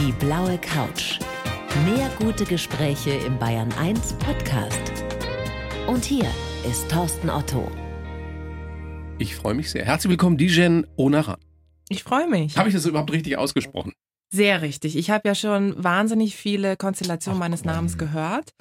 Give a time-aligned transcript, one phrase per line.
[0.00, 1.18] Die blaue Couch.
[1.84, 4.80] Mehr gute Gespräche im Bayern 1 Podcast.
[5.86, 6.24] Und hier
[6.66, 7.70] ist Thorsten Otto.
[9.18, 9.84] Ich freue mich sehr.
[9.84, 11.36] Herzlich willkommen, Dijen Onaran.
[11.90, 12.56] Ich freue mich.
[12.56, 13.92] Habe ich das überhaupt richtig ausgesprochen?
[14.32, 14.96] Sehr richtig.
[14.96, 17.72] Ich habe ja schon wahnsinnig viele Konstellationen Ach, meines komm.
[17.72, 18.54] Namens gehört.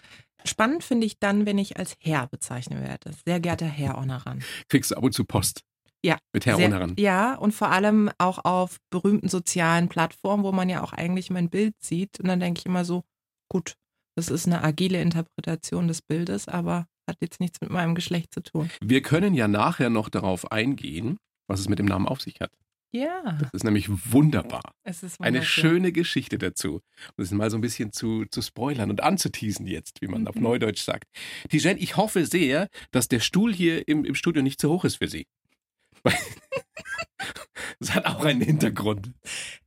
[0.44, 3.12] Spannend finde ich dann, wenn ich als Herr bezeichnet werde.
[3.26, 4.44] Sehr geehrter Herr Onaran.
[4.68, 5.64] Kriegst du ab und zu Post
[6.04, 6.18] Ja.
[6.34, 6.70] mit Herr Sehr.
[6.97, 11.50] Ja, und vor allem auch auf berühmten sozialen Plattformen, wo man ja auch eigentlich mein
[11.50, 12.19] Bild sieht.
[12.19, 13.04] Und dann denke ich immer so,
[13.51, 13.74] gut,
[14.15, 18.41] das ist eine agile Interpretation des Bildes, aber hat jetzt nichts mit meinem Geschlecht zu
[18.41, 18.69] tun.
[18.82, 21.18] Wir können ja nachher noch darauf eingehen,
[21.50, 22.52] was es mit dem Namen auf sich hat.
[22.91, 24.71] Ja, Das ist nämlich wunderbar.
[24.83, 25.61] es ist Eine wunderschön.
[25.69, 26.82] schöne Geschichte dazu.
[27.18, 30.36] Um es mal so ein bisschen zu, zu spoilern und anzuteasen jetzt, wie man auf
[30.36, 30.41] Mhm.
[30.43, 31.05] Neudeutsch sagt.
[31.52, 34.95] Dijen, ich hoffe sehr, dass der Stuhl hier im, im Studio nicht zu hoch ist
[34.95, 35.27] für Sie.
[37.80, 39.12] Das hat auch einen Hintergrund.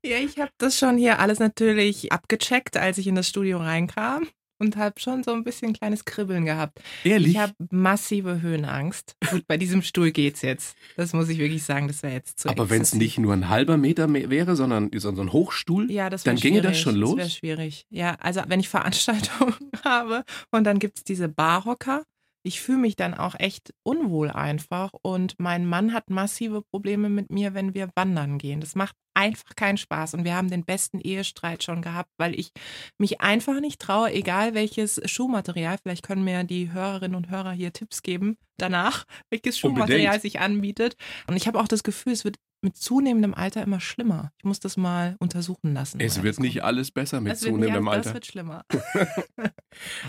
[0.05, 4.29] Ja, ich habe das schon hier alles natürlich abgecheckt, als ich in das Studio reinkam
[4.63, 6.81] und habe schon so ein bisschen ein kleines Kribbeln gehabt.
[7.05, 7.33] Ehrlich?
[7.33, 9.17] Ich habe massive Höhenangst.
[9.31, 10.77] Gut, bei diesem Stuhl geht's jetzt.
[10.97, 13.49] Das muss ich wirklich sagen, das wäre jetzt zu Aber wenn es nicht nur ein
[13.49, 16.81] halber Meter wäre, sondern so ein Hochstuhl, ja, dann ginge das schwierig.
[16.81, 17.17] schon los?
[17.17, 17.87] Das wäre schwierig.
[17.91, 22.05] Ja, also wenn ich Veranstaltungen habe und dann gibt's diese Barhocker,
[22.43, 27.31] ich fühle mich dann auch echt unwohl einfach und mein Mann hat massive Probleme mit
[27.31, 28.61] mir, wenn wir wandern gehen.
[28.61, 32.51] Das macht einfach keinen Spaß und wir haben den besten Ehestreit schon gehabt, weil ich
[32.99, 37.73] mich einfach nicht traue, egal welches Schuhmaterial, vielleicht können mir die Hörerinnen und Hörer hier
[37.73, 40.23] Tipps geben danach, welches Schuhmaterial Unbedingt.
[40.23, 40.97] sich anbietet.
[41.27, 44.33] Und ich habe auch das Gefühl, es wird mit zunehmendem Alter immer schlimmer.
[44.39, 46.01] Ich muss das mal untersuchen lassen.
[46.01, 48.05] es wird nicht alles besser mit Es zunehmendem Alter.
[48.05, 48.65] Das wird schlimmer.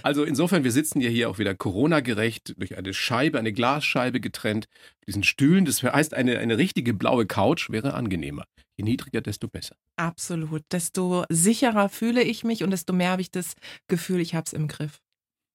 [0.04, 4.68] Also insofern, wir sitzen ja hier auch wieder Corona-gerecht durch eine Scheibe, eine Glasscheibe getrennt.
[5.08, 8.46] Diesen Stühlen, das heißt, eine, eine richtige blaue Couch wäre angenehmer.
[8.76, 9.76] Je niedriger, desto besser.
[9.96, 10.64] Absolut.
[10.72, 13.54] Desto sicherer fühle ich mich und desto mehr habe ich das
[13.88, 15.00] Gefühl, ich habe es im Griff.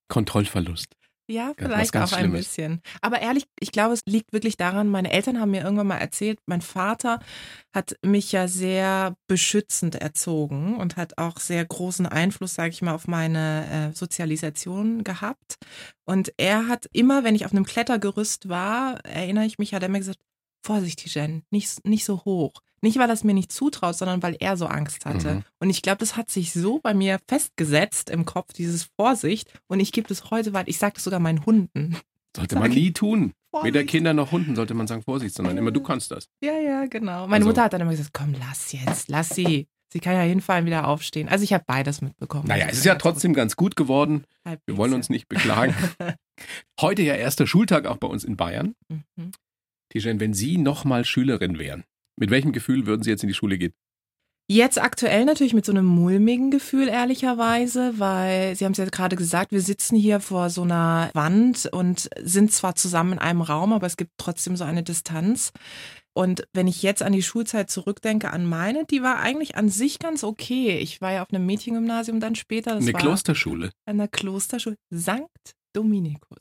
[0.08, 0.94] Kontrollverlust.
[1.30, 2.46] Ja, vielleicht auch ein Schlimmes.
[2.46, 2.80] bisschen.
[3.02, 6.38] Aber ehrlich, ich glaube, es liegt wirklich daran, meine Eltern haben mir irgendwann mal erzählt,
[6.46, 7.20] mein Vater
[7.74, 12.94] hat mich ja sehr beschützend erzogen und hat auch sehr großen Einfluss, sage ich mal,
[12.94, 15.56] auf meine äh, Sozialisation gehabt.
[16.06, 19.90] Und er hat immer, wenn ich auf einem Klettergerüst war, erinnere ich mich, hat er
[19.90, 20.20] mir gesagt,
[20.64, 22.52] Vorsicht, Jen, nicht, nicht so hoch.
[22.82, 25.34] Nicht, weil er es mir nicht zutraut, sondern weil er so Angst hatte.
[25.36, 25.42] Mhm.
[25.58, 29.52] Und ich glaube, das hat sich so bei mir festgesetzt im Kopf, dieses Vorsicht.
[29.66, 30.68] Und ich gebe das heute weiter.
[30.68, 31.96] Ich sage das sogar meinen Hunden.
[32.36, 33.32] Sollte Sag man nie tun.
[33.52, 33.88] Weder Vorsicht.
[33.88, 36.28] Kinder noch Hunden sollte man sagen Vorsicht, sondern immer du kannst das.
[36.42, 37.22] Ja, ja, genau.
[37.26, 39.66] Meine Also- Mutter hat dann immer gesagt, komm, lass jetzt, lass sie.
[39.90, 41.30] Sie kann ja hinfallen, wieder aufstehen.
[41.30, 42.46] Also ich habe beides mitbekommen.
[42.46, 44.24] Naja, es ist ja trotzdem ganz gut geworden.
[44.66, 45.74] Wir wollen uns nicht beklagen.
[46.80, 48.74] Heute ja erster Schultag auch bei uns in Bayern.
[48.88, 49.32] Mhm.
[49.88, 51.84] Tijen, wenn Sie nochmal Schülerin wären,
[52.18, 53.72] mit welchem Gefühl würden Sie jetzt in die Schule gehen?
[54.50, 59.14] Jetzt aktuell natürlich mit so einem mulmigen Gefühl, ehrlicherweise, weil Sie haben es ja gerade
[59.14, 63.74] gesagt, wir sitzen hier vor so einer Wand und sind zwar zusammen in einem Raum,
[63.74, 65.52] aber es gibt trotzdem so eine Distanz.
[66.14, 69.98] Und wenn ich jetzt an die Schulzeit zurückdenke, an meine, die war eigentlich an sich
[69.98, 70.78] ganz okay.
[70.78, 72.74] Ich war ja auf einem Mädchengymnasium dann später.
[72.74, 73.70] Das Eine Klosterschule.
[73.84, 76.38] an der Klosterschule Sankt Dominikus.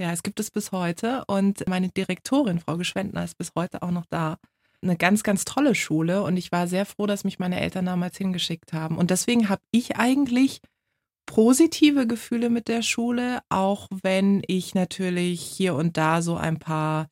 [0.00, 3.90] Ja, es gibt es bis heute und meine Direktorin, Frau Geschwendner, ist bis heute auch
[3.90, 4.38] noch da.
[4.82, 8.16] Eine ganz, ganz tolle Schule und ich war sehr froh, dass mich meine Eltern damals
[8.18, 8.96] hingeschickt haben.
[8.98, 10.60] Und deswegen habe ich eigentlich
[11.26, 17.08] positive Gefühle mit der Schule, auch wenn ich natürlich hier und da so ein paar,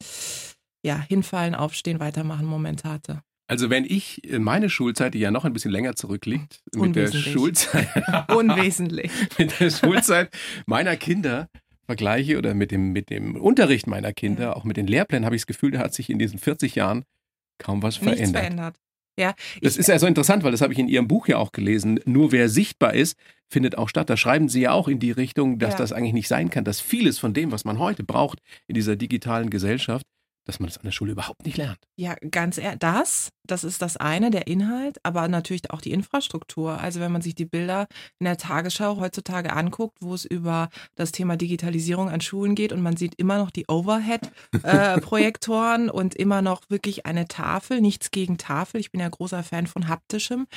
[0.84, 3.22] ja, hinfallen, aufstehen, weitermachen Moment hatte.
[3.46, 7.10] Also wenn ich äh, meine Schulzeit, die ja noch ein bisschen länger zurückliegt, mit der.
[7.12, 7.88] Schulzeit,
[8.34, 9.10] Unwesentlich.
[9.38, 10.30] mit der Schulzeit
[10.66, 11.48] meiner Kinder
[11.86, 14.52] vergleiche oder mit dem, mit dem Unterricht meiner Kinder, Ja.
[14.56, 17.04] auch mit den Lehrplänen, habe ich das Gefühl, da hat sich in diesen 40 Jahren
[17.60, 18.42] kaum was Nichts verändert.
[18.42, 18.76] verändert.
[19.18, 21.52] Ja, Das ist ja so interessant, weil das habe ich in Ihrem Buch ja auch
[21.52, 22.00] gelesen.
[22.06, 23.18] Nur wer sichtbar ist,
[23.52, 24.08] findet auch statt.
[24.08, 25.78] Da schreiben Sie ja auch in die Richtung, dass Ja.
[25.78, 28.96] das eigentlich nicht sein kann, dass vieles von dem, was man heute braucht in dieser
[28.96, 30.06] digitalen Gesellschaft,
[30.50, 31.78] dass man das an der Schule überhaupt nicht lernt.
[31.94, 36.80] Ja, ganz ehrlich, das, das ist das eine, der Inhalt, aber natürlich auch die Infrastruktur.
[36.80, 37.86] Also wenn man sich die Bilder
[38.18, 42.82] in der Tagesschau heutzutage anguckt, wo es über das Thema Digitalisierung an Schulen geht und
[42.82, 48.80] man sieht immer noch die Overhead-Projektoren und immer noch wirklich eine Tafel, nichts gegen Tafel.
[48.80, 50.48] Ich bin ja großer Fan von haptischem.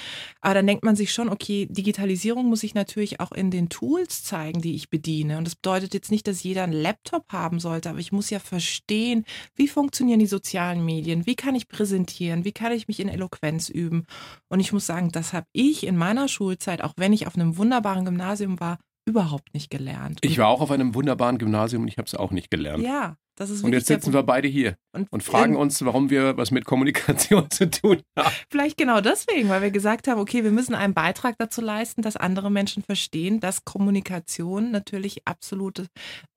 [0.42, 4.24] Aber dann denkt man sich schon, okay, Digitalisierung muss ich natürlich auch in den Tools
[4.24, 5.38] zeigen, die ich bediene.
[5.38, 8.39] Und das bedeutet jetzt nicht, dass jeder einen Laptop haben sollte, aber ich muss ja
[8.39, 9.25] verstehen,
[9.56, 13.68] wie funktionieren die sozialen Medien, wie kann ich präsentieren, wie kann ich mich in Eloquenz
[13.68, 14.06] üben.
[14.48, 17.58] Und ich muss sagen, das habe ich in meiner Schulzeit, auch wenn ich auf einem
[17.58, 20.20] wunderbaren Gymnasium war, überhaupt nicht gelernt.
[20.22, 22.82] Ich war auch auf einem wunderbaren Gymnasium und ich habe es auch nicht gelernt.
[22.82, 26.52] ja, Und jetzt sitzen wir beide hier und, und fragen irgend- uns, warum wir was
[26.52, 28.34] mit Kommunikation zu tun haben.
[28.50, 32.16] Vielleicht genau deswegen, weil wir gesagt haben, okay, wir müssen einen Beitrag dazu leisten, dass
[32.16, 35.88] andere Menschen verstehen, dass Kommunikation natürlich absolut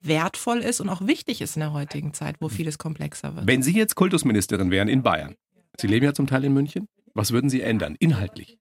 [0.01, 3.47] wertvoll ist und auch wichtig ist in der heutigen Zeit, wo vieles komplexer wird.
[3.47, 5.35] Wenn Sie jetzt Kultusministerin wären in Bayern,
[5.79, 8.59] Sie leben ja zum Teil in München, was würden Sie ändern, inhaltlich?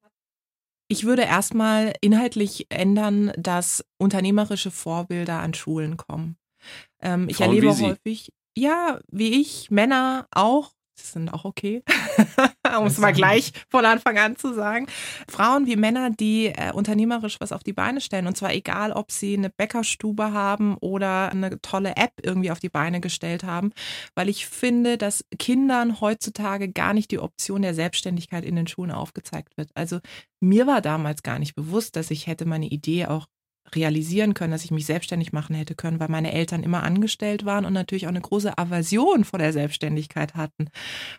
[0.88, 6.38] Ich würde erstmal inhaltlich ändern, dass unternehmerische Vorbilder an Schulen kommen.
[7.02, 11.84] Ähm, ich Frauen erlebe häufig, ja, wie ich, Männer auch, das sind auch okay,
[12.80, 14.88] um es mal gleich von Anfang an zu sagen.
[15.28, 18.28] Frauen wie Männer, die äh, unternehmerisch was auf die Beine stellen.
[18.28, 22.70] Und zwar egal, ob sie eine Bäckerstube haben oder eine tolle App irgendwie auf die
[22.70, 23.72] Beine gestellt haben.
[24.16, 28.92] Weil ich finde, dass Kindern heutzutage gar nicht die Option der Selbstständigkeit in den Schulen
[28.92, 29.72] aufgezeigt wird.
[29.76, 30.00] Also
[30.40, 33.28] mir war damals gar nicht bewusst, dass ich hätte meine Idee auch
[33.74, 37.66] realisieren können, dass ich mich selbstständig machen hätte können, weil meine Eltern immer angestellt waren
[37.66, 40.68] und natürlich auch eine große Aversion vor der Selbstständigkeit hatten.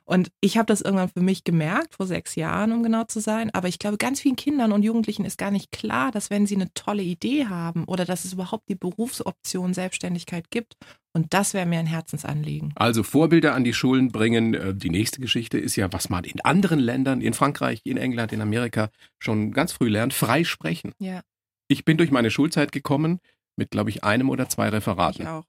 [0.04, 3.50] Und ich habe das irgendwann für mich gemerkt, vor sechs Jahren, um genau zu sein.
[3.52, 6.56] Aber ich glaube, ganz vielen Kindern und Jugendlichen ist gar nicht klar, dass wenn sie
[6.56, 10.75] eine tolle Idee haben oder dass es überhaupt die Berufsoption Selbstständigkeit gibt.
[11.12, 12.75] Und das wäre mir ein Herzensanliegen.
[12.76, 14.52] Also Vorbilder an die Schulen bringen.
[14.52, 18.32] Äh, Die nächste Geschichte ist ja, was man in anderen Ländern, in Frankreich, in England,
[18.32, 20.93] in Amerika schon ganz früh lernt, frei sprechen.
[20.98, 21.22] Ja,
[21.69, 23.21] Ich bin durch meine Schulzeit gekommen
[23.57, 25.27] mit, glaube ich, einem oder zwei ich Referaten.
[25.27, 25.45] auch.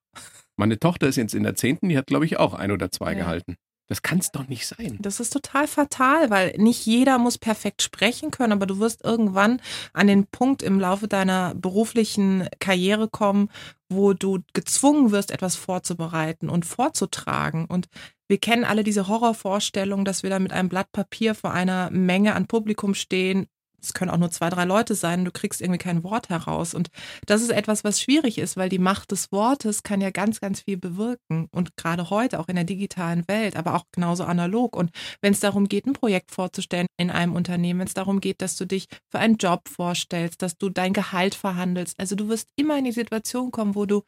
[0.56, 3.12] Meine Tochter ist jetzt in der zehnten, die hat, glaube ich, auch ein oder zwei
[3.14, 3.20] Ja.
[3.20, 3.56] gehalten.
[3.90, 4.98] Das kann es doch nicht sein.
[5.00, 9.62] Das ist total fatal, weil nicht jeder muss perfekt sprechen können, aber du wirst irgendwann
[9.94, 13.50] an den Punkt im Laufe deiner beruflichen Karriere kommen,
[13.88, 17.64] wo du gezwungen wirst, etwas vorzubereiten und vorzutragen.
[17.64, 17.88] Und
[18.28, 22.36] wir kennen alle diese Horrorvorstellung, dass wir da mit einem Blatt Papier vor einer Menge
[22.36, 23.48] an Publikum stehen.
[23.82, 26.74] Es können auch nur zwei, drei Leute sein, du kriegst irgendwie kein Wort heraus.
[26.74, 26.90] Und
[27.26, 30.62] das ist etwas, was schwierig ist, weil die Macht des Wortes kann ja ganz, ganz
[30.62, 31.48] viel bewirken.
[31.52, 34.76] Und gerade heute, auch in der digitalen Welt, aber auch genauso analog.
[34.76, 34.92] Und
[35.22, 38.58] wenn es darum geht, ein Projekt vorzustellen in einem Unternehmen, wenn es darum geht, dass
[38.58, 42.78] du dich für einen Job vorstellst, dass du dein Gehalt verhandelst, also du wirst immer
[42.78, 44.04] in die Situation kommen, wo du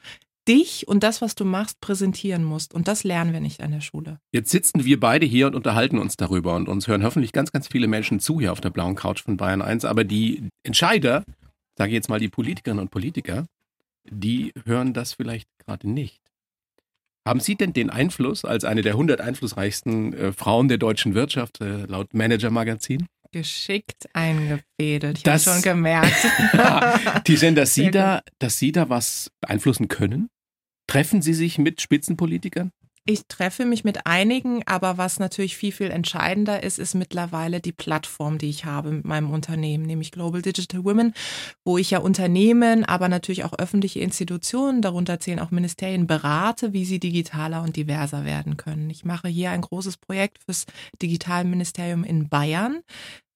[0.50, 2.74] dich und das, was du machst, präsentieren musst.
[2.74, 4.20] Und das lernen wir nicht an der Schule.
[4.34, 7.68] Jetzt sitzen wir beide hier und unterhalten uns darüber und uns hören hoffentlich ganz, ganz
[7.68, 9.86] viele Menschen zu hier auf der blauen Couch von Bayern 1.
[9.86, 11.24] Aber die Entscheider,
[11.78, 13.46] sage ich jetzt mal die Politikerinnen und Politiker,
[14.10, 16.20] die hören das vielleicht gerade nicht.
[17.28, 21.62] Haben Sie denn den Einfluss als eine der 100 einflussreichsten äh, Frauen der deutschen Wirtschaft
[21.62, 23.06] äh, laut Manager Magazin?
[23.32, 25.20] Geschickt eingefädelt.
[25.20, 26.16] Ich habe Das- schon gemerkt.
[27.28, 30.30] Die sehen, dass Sie da, dass Sie da was beeinflussen können?
[30.90, 32.72] Treffen Sie sich mit Spitzenpolitikern?
[33.06, 37.72] Ich treffe mich mit einigen, aber was natürlich viel, viel entscheidender ist, ist mittlerweile die
[37.72, 41.14] Plattform, die ich habe mit meinem Unternehmen, nämlich Global Digital Women,
[41.64, 46.86] wo ich ja Unternehmen, aber natürlich auch öffentliche Institutionen, darunter zählen auch Ministerien, berate, wie
[46.86, 48.90] sie digitaler und diverser werden können.
[48.90, 50.66] Ich mache hier ein großes Projekt fürs
[51.02, 52.82] Digitalministerium in Bayern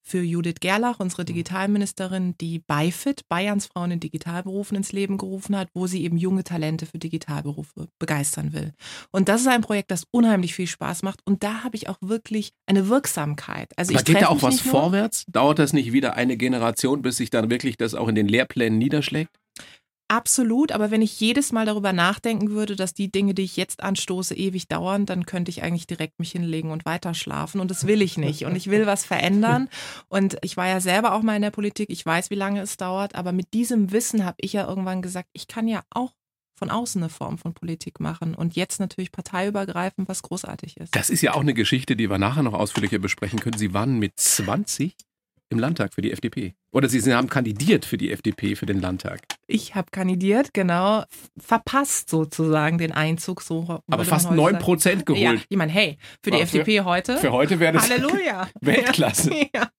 [0.04, 5.70] für Judith Gerlach, unsere Digitalministerin, die BIFIT, Bayerns Frauen in Digitalberufen, ins Leben gerufen hat,
[5.74, 8.74] wo sie eben junge Talente für Digitalberufe begeistern will.
[9.12, 11.22] Und das ist ein Projekt, das unheimlich viel Spaß macht.
[11.26, 13.72] Und da habe ich auch wirklich eine Wirksamkeit.
[13.78, 15.24] Also Aber ich geht da auch was vorwärts?
[15.28, 18.78] Dauert das nicht wieder eine Generation, bis sich dann wirklich das auch in den Lehrplänen
[18.78, 19.38] niederschlägt?
[20.14, 23.82] Absolut, aber wenn ich jedes Mal darüber nachdenken würde, dass die Dinge, die ich jetzt
[23.82, 27.60] anstoße, ewig dauern, dann könnte ich eigentlich direkt mich hinlegen und weiter schlafen.
[27.60, 28.46] Und das will ich nicht.
[28.46, 29.70] Und ich will was verändern.
[30.10, 31.90] Und ich war ja selber auch mal in der Politik.
[31.90, 33.16] Ich weiß, wie lange es dauert.
[33.16, 36.12] Aber mit diesem Wissen habe ich ja irgendwann gesagt, ich kann ja auch
[36.60, 38.36] von außen eine Form von Politik machen.
[38.36, 40.96] Und jetzt natürlich parteiübergreifend, was großartig ist.
[40.96, 43.58] Das ist ja auch eine Geschichte, die wir nachher noch ausführlicher besprechen können.
[43.58, 44.96] Sie waren mit 20
[45.54, 46.54] im Landtag für die FDP.
[46.74, 49.22] Oder Sie haben kandidiert für die FDP für den Landtag.
[49.48, 51.04] Ich habe kandidiert, genau,
[51.38, 53.42] verpasst sozusagen den Einzug.
[53.42, 54.64] So Aber fast heute 9 sagen.
[54.64, 55.46] Prozent Ja, geholt.
[55.48, 57.18] ich meine, hey, für die Ja, für- FDP heute.
[57.18, 58.50] Für heute wäre das Halleluja.
[58.62, 59.32] Weltklasse.
[59.54, 59.70] Ja,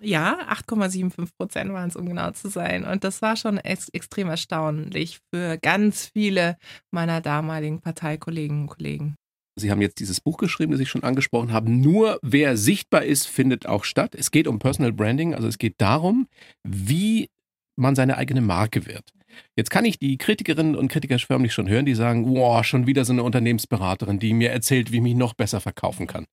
[0.00, 2.84] ja 8,75 Prozent waren es, um genau zu sein.
[2.84, 6.56] Und das war schon ex extrem erstaunlich für ganz viele
[6.90, 9.16] meiner damaligen Parteikolleginnen und Kollegen.
[9.60, 11.70] Sie haben jetzt dieses Buch geschrieben, das ich schon angesprochen habe.
[11.70, 14.14] Nur wer sichtbar ist, findet auch statt.
[14.14, 16.26] Es geht um Personal Branding, also es geht darum,
[16.64, 17.28] wie
[17.76, 19.12] man seine eigene Marke wird.
[19.56, 23.04] Jetzt kann ich die Kritikerinnen und Kritiker förmlich schon hören, die sagen, wow, schon wieder
[23.04, 26.26] so eine Unternehmensberaterin, die mir erzählt, wie ich mich noch besser verkaufen kann.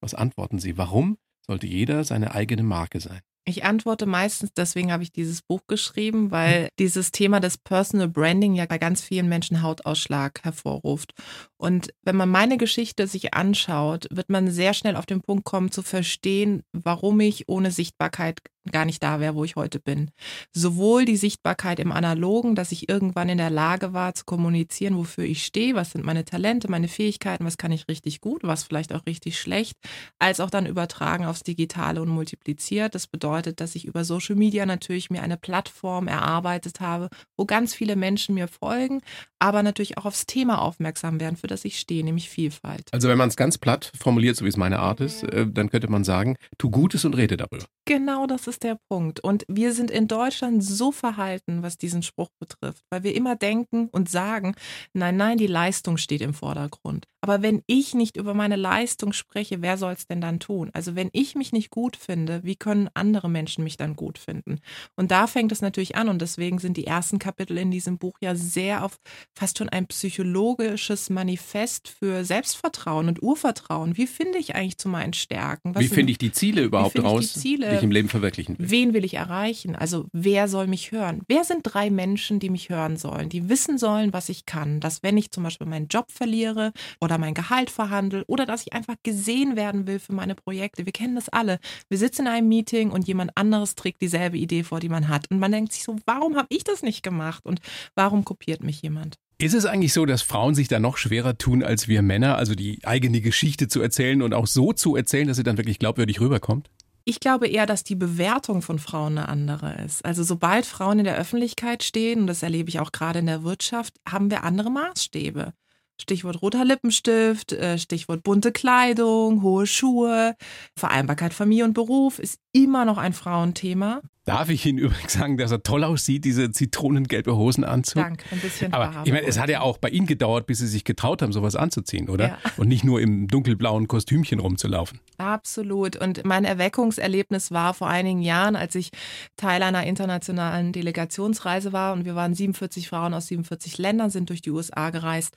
[0.00, 0.76] Was antworten Sie?
[0.76, 3.20] Warum sollte jeder seine eigene Marke sein?
[3.50, 8.54] Ich antworte meistens, deswegen habe ich dieses Buch geschrieben, weil dieses Thema des Personal Branding
[8.54, 11.14] ja bei ganz vielen Menschen Hautausschlag hervorruft.
[11.56, 15.72] Und wenn man meine Geschichte sich anschaut, wird man sehr schnell auf den Punkt kommen
[15.72, 18.38] zu verstehen, warum ich ohne Sichtbarkeit
[18.70, 20.10] gar nicht da wäre, wo ich heute bin.
[20.52, 25.24] Sowohl die Sichtbarkeit im Analogen, dass ich irgendwann in der Lage war zu kommunizieren, wofür
[25.24, 28.94] ich stehe, was sind meine Talente, meine Fähigkeiten, was kann ich richtig gut, was vielleicht
[28.94, 29.76] auch richtig schlecht,
[30.18, 32.94] als auch dann übertragen aufs Digitale und multipliziert.
[32.94, 37.74] Das bedeutet, dass ich über Social Media natürlich mir eine Plattform erarbeitet habe, wo ganz
[37.74, 39.00] viele Menschen mir folgen,
[39.38, 42.88] aber natürlich auch aufs Thema aufmerksam werden, für das ich stehe, nämlich Vielfalt.
[42.92, 45.70] Also wenn man es ganz platt formuliert, so wie es meine Art ist, äh, dann
[45.70, 47.64] könnte man sagen, tu Gutes und rede darüber.
[47.90, 49.18] Genau das ist der Punkt.
[49.18, 53.88] Und wir sind in Deutschland so verhalten, was diesen Spruch betrifft, weil wir immer denken
[53.90, 54.54] und sagen,
[54.92, 57.08] nein, nein, die Leistung steht im Vordergrund.
[57.20, 60.70] Aber wenn ich nicht über meine Leistung spreche, wer soll es denn dann tun?
[60.72, 64.60] Also wenn ich mich nicht gut finde, wie können andere Menschen mich dann gut finden?
[64.96, 68.16] Und da fängt es natürlich an und deswegen sind die ersten Kapitel in diesem Buch
[68.22, 68.98] ja sehr auf
[69.36, 73.96] fast schon ein psychologisches Manifest für Selbstvertrauen und Urvertrauen.
[73.96, 75.74] Wie finde ich eigentlich zu meinen Stärken?
[75.74, 77.79] Was wie finde ich die Ziele überhaupt raus, die, Ziele?
[77.80, 78.70] Ich im Leben verwirklichen will?
[78.70, 79.74] Wen will ich erreichen?
[79.76, 81.22] Also wer soll mich hören?
[81.28, 84.80] Wer sind drei Menschen, die mich hören sollen, die wissen sollen, was ich kann?
[84.80, 88.72] Dass wenn ich zum Beispiel meinen Job verliere oder mein Gehalt verhandle oder dass ich
[88.72, 90.86] einfach gesehen werden will für meine Projekte.
[90.86, 91.58] Wir kennen das alle.
[91.88, 95.30] Wir sitzen in einem Meeting und jemand anderes trägt dieselbe Idee vor, die man hat.
[95.30, 97.44] Und man denkt sich so, warum habe ich das nicht gemacht?
[97.44, 97.60] Und
[97.94, 99.16] warum kopiert mich jemand?
[99.40, 102.54] Ist es eigentlich so, dass Frauen sich da noch schwerer tun als wir Männer, also
[102.54, 106.20] die eigene Geschichte zu erzählen und auch so zu erzählen, dass sie dann wirklich glaubwürdig
[106.20, 106.68] rüberkommt?
[107.04, 110.04] Ich glaube eher, dass die Bewertung von Frauen eine andere ist.
[110.04, 113.42] Also sobald Frauen in der Öffentlichkeit stehen, und das erlebe ich auch gerade in der
[113.42, 115.52] Wirtschaft, haben wir andere Maßstäbe.
[116.00, 120.34] Stichwort roter Lippenstift, äh, Stichwort bunte Kleidung, hohe Schuhe,
[120.76, 124.00] Vereinbarkeit Familie und Beruf ist immer noch ein Frauenthema.
[124.24, 128.02] Darf ich Ihnen übrigens sagen, dass er toll aussieht, diese zitronengelbe Hosenanzug?
[128.02, 130.66] Danke, ein bisschen Aber ich meine, es hat ja auch bei Ihnen gedauert, bis Sie
[130.66, 132.28] sich getraut haben, sowas anzuziehen, oder?
[132.28, 132.38] Ja.
[132.56, 135.00] Und nicht nur im dunkelblauen Kostümchen rumzulaufen.
[135.18, 135.96] Absolut.
[135.96, 138.90] Und mein Erweckungserlebnis war vor einigen Jahren, als ich
[139.36, 144.42] Teil einer internationalen Delegationsreise war und wir waren 47 Frauen aus 47 Ländern, sind durch
[144.42, 145.34] die USA gereist.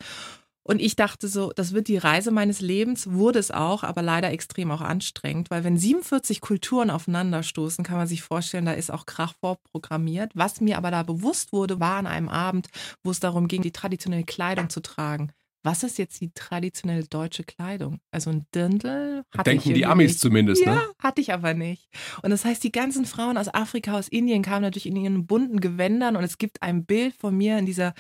[0.64, 4.32] Und ich dachte so, das wird die Reise meines Lebens, wurde es auch, aber leider
[4.32, 9.06] extrem auch anstrengend, weil wenn 47 Kulturen aufeinanderstoßen, kann man sich vorstellen, da ist auch
[9.06, 10.32] Krach vorprogrammiert.
[10.36, 12.70] Was mir aber da bewusst wurde, war an einem Abend,
[13.04, 17.44] wo es darum ging, die traditionelle Kleidung zu tragen was ist jetzt die traditionelle deutsche
[17.44, 18.00] Kleidung?
[18.12, 20.20] Also ein Dirndl hatte Denken ich die Amis nicht.
[20.20, 20.82] zumindest, ja, ne?
[21.00, 21.88] hatte ich aber nicht.
[22.22, 25.62] Und das heißt, die ganzen Frauen aus Afrika, aus Indien kamen natürlich in ihren bunten
[25.62, 27.94] Gewändern und es gibt ein Bild von mir in dieser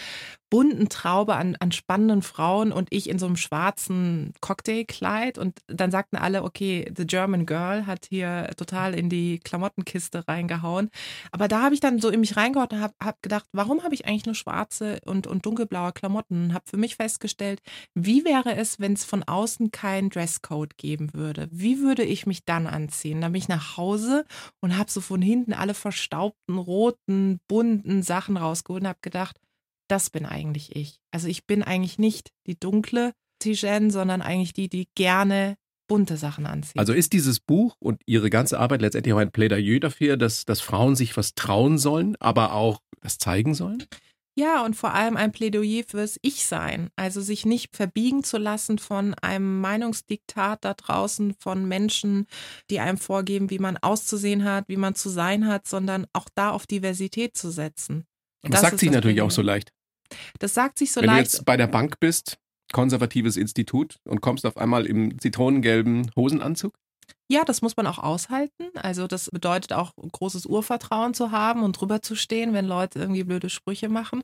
[0.53, 5.89] bunten Traube an, an spannenden Frauen und ich in so einem schwarzen Cocktailkleid und dann
[5.89, 10.91] sagten alle, okay, the German Girl hat hier total in die Klamottenkiste reingehauen.
[11.31, 13.95] Aber da habe ich dann so in mich reingehört und habe hab gedacht, warum habe
[13.95, 16.53] ich eigentlich nur schwarze und, und dunkelblaue Klamotten?
[16.53, 17.52] Habe für mich festgestellt,
[17.93, 21.47] wie wäre es, wenn es von außen keinen Dresscode geben würde?
[21.51, 23.21] Wie würde ich mich dann anziehen?
[23.21, 24.25] Dann bin ich nach Hause
[24.61, 29.37] und habe so von hinten alle verstaubten, roten, bunten Sachen rausgeholt und habe gedacht,
[29.87, 30.99] das bin eigentlich ich.
[31.11, 35.55] Also ich bin eigentlich nicht die dunkle Tijen, sondern eigentlich die, die gerne
[35.87, 36.79] bunte Sachen anzieht.
[36.79, 40.61] Also ist dieses Buch und Ihre ganze Arbeit letztendlich auch ein Plädoyer dafür, dass, dass
[40.61, 43.83] Frauen sich was trauen sollen, aber auch das zeigen sollen?
[44.35, 46.89] Ja, und vor allem ein Plädoyer fürs Ich-Sein.
[46.95, 52.25] Also sich nicht verbiegen zu lassen von einem Meinungsdiktat da draußen, von Menschen,
[52.69, 56.49] die einem vorgeben, wie man auszusehen hat, wie man zu sein hat, sondern auch da
[56.49, 58.05] auf Diversität zu setzen.
[58.41, 59.27] Das, das sagt sich natürlich Plädoyer.
[59.27, 59.71] auch so leicht.
[60.39, 61.33] Das sagt sich so Wenn leicht.
[61.33, 62.37] du jetzt bei der Bank bist,
[62.71, 66.73] konservatives Institut, und kommst auf einmal im zitronengelben Hosenanzug?
[67.29, 68.65] Ja, das muss man auch aushalten.
[68.75, 73.23] Also das bedeutet auch großes Urvertrauen zu haben und drüber zu stehen, wenn Leute irgendwie
[73.23, 74.21] blöde Sprüche machen.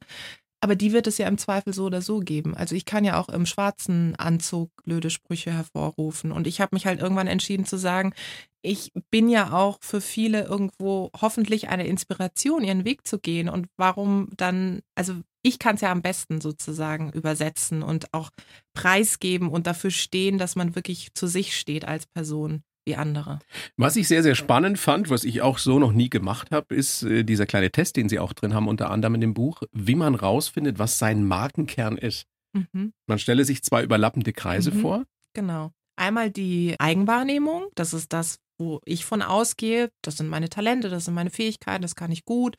[0.61, 2.53] Aber die wird es ja im Zweifel so oder so geben.
[2.53, 6.33] Also ich kann ja auch im schwarzen Anzug blöde Sprüche hervorrufen.
[6.33, 8.13] Und ich habe mich halt irgendwann entschieden zu sagen,
[8.61, 13.47] ich bin ja auch für viele irgendwo hoffentlich eine Inspiration, ihren Weg zu gehen.
[13.47, 18.29] Und warum dann, also ich kann es ja am besten sozusagen übersetzen und auch
[18.73, 23.39] preisgeben und dafür stehen, dass man wirklich zu sich steht als Person wie andere.
[23.77, 27.03] Was ich sehr, sehr spannend fand, was ich auch so noch nie gemacht habe, ist
[27.03, 29.95] äh, dieser kleine Test, den Sie auch drin haben, unter anderem in dem Buch, wie
[29.95, 32.25] man rausfindet, was sein Markenkern ist.
[32.53, 32.93] Mhm.
[33.07, 34.81] Man stelle sich zwei überlappende Kreise Mhm.
[34.81, 35.03] vor.
[35.33, 35.71] Genau.
[35.95, 41.05] Einmal die Eigenwahrnehmung, das ist das, wo ich von ausgehe, das sind meine Talente, das
[41.05, 42.57] sind meine Fähigkeiten, das kann ich gut,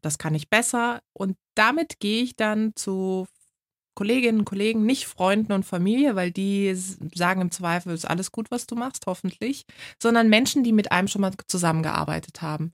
[0.00, 1.00] das kann ich besser.
[1.12, 3.26] Und damit gehe ich dann zu
[4.00, 8.50] Kolleginnen und Kollegen, nicht Freunden und Familie, weil die sagen im Zweifel, ist alles gut,
[8.50, 9.66] was du machst, hoffentlich,
[10.02, 12.72] sondern Menschen, die mit einem schon mal zusammengearbeitet haben.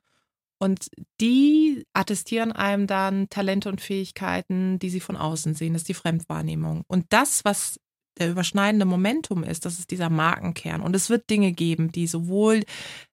[0.60, 0.86] Und
[1.20, 5.72] die attestieren einem dann Talente und Fähigkeiten, die sie von außen sehen.
[5.72, 6.84] Das ist die Fremdwahrnehmung.
[6.86, 7.80] Und das, was
[8.20, 10.80] der überschneidende Momentum ist, das ist dieser Markenkern.
[10.80, 12.62] Und es wird Dinge geben, die sowohl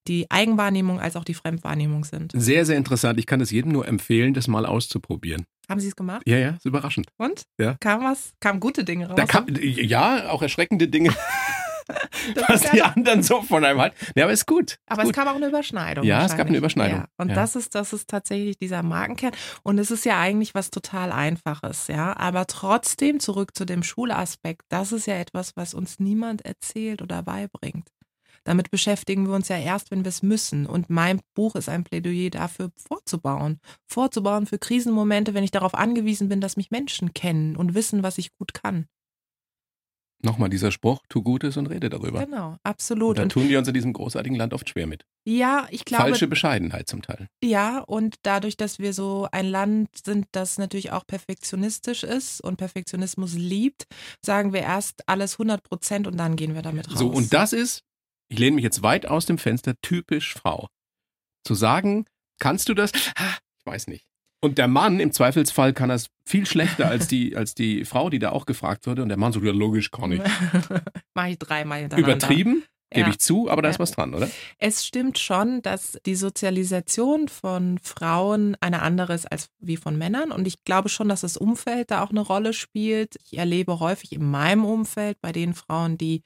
[0.08, 2.32] die Eigenwahrnehmung als auch die Fremdwahrnehmung sind.
[2.36, 3.18] Sehr, sehr interessant.
[3.18, 5.48] Ich kann es jedem nur empfehlen, das mal auszuprobieren.
[5.70, 6.24] Haben Sie es gemacht?
[6.26, 7.08] Ja, ja, ist überraschend.
[7.18, 7.44] Und?
[7.60, 7.76] Ja.
[7.80, 8.34] Kam was?
[8.40, 9.16] Kamen gute Dinge raus?
[9.16, 11.14] Da kam, ja, auch erschreckende Dinge.
[12.48, 13.96] was die anderen so von einem halten.
[14.16, 14.78] Ja, aber ist gut.
[14.88, 15.12] Aber gut.
[15.12, 16.06] es kam auch eine Überschneidung.
[16.06, 17.00] Ja, es gab eine Überschneidung.
[17.00, 17.08] Ja.
[17.18, 17.36] Und ja.
[17.36, 19.32] das ist, das ist tatsächlich dieser Markenkern.
[19.64, 22.16] Und es ist ja eigentlich was total Einfaches, ja.
[22.18, 24.64] Aber trotzdem zurück zu dem Schulaspekt.
[24.70, 27.88] Das ist ja etwas, was uns niemand erzählt oder beibringt.
[28.44, 30.66] Damit beschäftigen wir uns ja erst, wenn wir es müssen.
[30.66, 33.60] Und mein Buch ist ein Plädoyer dafür, vorzubauen.
[33.88, 38.18] Vorzubauen für Krisenmomente, wenn ich darauf angewiesen bin, dass mich Menschen kennen und wissen, was
[38.18, 38.88] ich gut kann.
[40.26, 42.26] Nochmal dieser Spruch, tu Gutes und rede darüber.
[42.26, 43.18] Genau, absolut.
[43.18, 45.04] Da tun wir uns in diesem großartigen Land oft schwer mit.
[45.26, 46.04] Ja, ich glaube.
[46.04, 47.28] Falsche Bescheidenheit zum Teil.
[47.44, 52.56] Ja, und dadurch, dass wir so ein Land sind, das natürlich auch perfektionistisch ist und
[52.56, 53.86] Perfektionismus liebt,
[54.26, 57.00] sagen wir erst alles 100 Prozent und dann gehen wir damit raus.
[57.00, 57.84] So, und das ist,
[58.30, 60.68] ich lehne mich jetzt weit aus dem Fenster, typisch Frau.
[61.46, 62.06] Zu sagen,
[62.40, 62.92] kannst du das?
[62.94, 64.06] Ich weiß nicht.
[64.44, 68.20] Und der Mann im Zweifelsfall kann das viel schlechter als die, als die Frau, die
[68.20, 69.02] da auch gefragt wurde.
[69.02, 70.22] Und der Mann so, ja, logisch, kann ich.
[71.14, 72.16] Mach ich dreimal hintereinander.
[72.16, 74.30] Übertrieben, gebe ich zu, aber da ist was dran, oder?
[74.58, 80.32] Es stimmt schon, dass die Sozialisation von Frauen eine andere ist als wie von Männern.
[80.32, 83.16] Und ich glaube schon, dass das Umfeld da auch eine Rolle spielt.
[83.26, 86.24] Ich erlebe häufig in meinem Umfeld bei den Frauen, die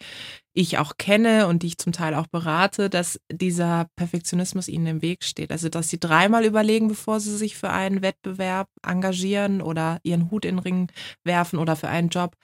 [0.54, 5.02] ich auch kenne und die ich zum Teil auch berate, dass dieser Perfektionismus ihnen im
[5.04, 5.52] Weg steht.
[5.52, 10.46] Also, dass sie dreimal überlegen, bevor sie sich für einen Wettbewerb engagieren oder ihren Hut
[10.46, 10.92] in den Ring
[11.24, 12.36] werfen oder für einen Job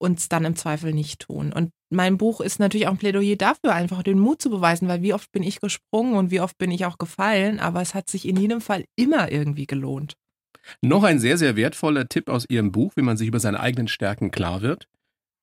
[0.00, 1.52] und es dann im Zweifel nicht tun.
[1.52, 5.02] Und mein Buch ist natürlich auch ein Plädoyer dafür, einfach den Mut zu beweisen, weil
[5.02, 8.08] wie oft bin ich gesprungen und wie oft bin ich auch gefallen, aber es hat
[8.08, 10.14] sich in jedem Fall immer irgendwie gelohnt.
[10.82, 13.88] Noch ein sehr, sehr wertvoller Tipp aus Ihrem Buch, wie man sich über seine eigenen
[13.88, 14.88] Stärken klar wird.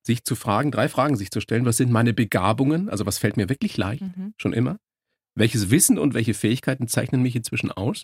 [0.05, 1.65] Sich zu fragen, drei Fragen sich zu stellen.
[1.65, 2.89] Was sind meine Begabungen?
[2.89, 4.03] Also was fällt mir wirklich leicht?
[4.03, 4.33] Mhm.
[4.37, 4.77] Schon immer?
[5.35, 8.03] Welches Wissen und welche Fähigkeiten zeichnen mich inzwischen aus?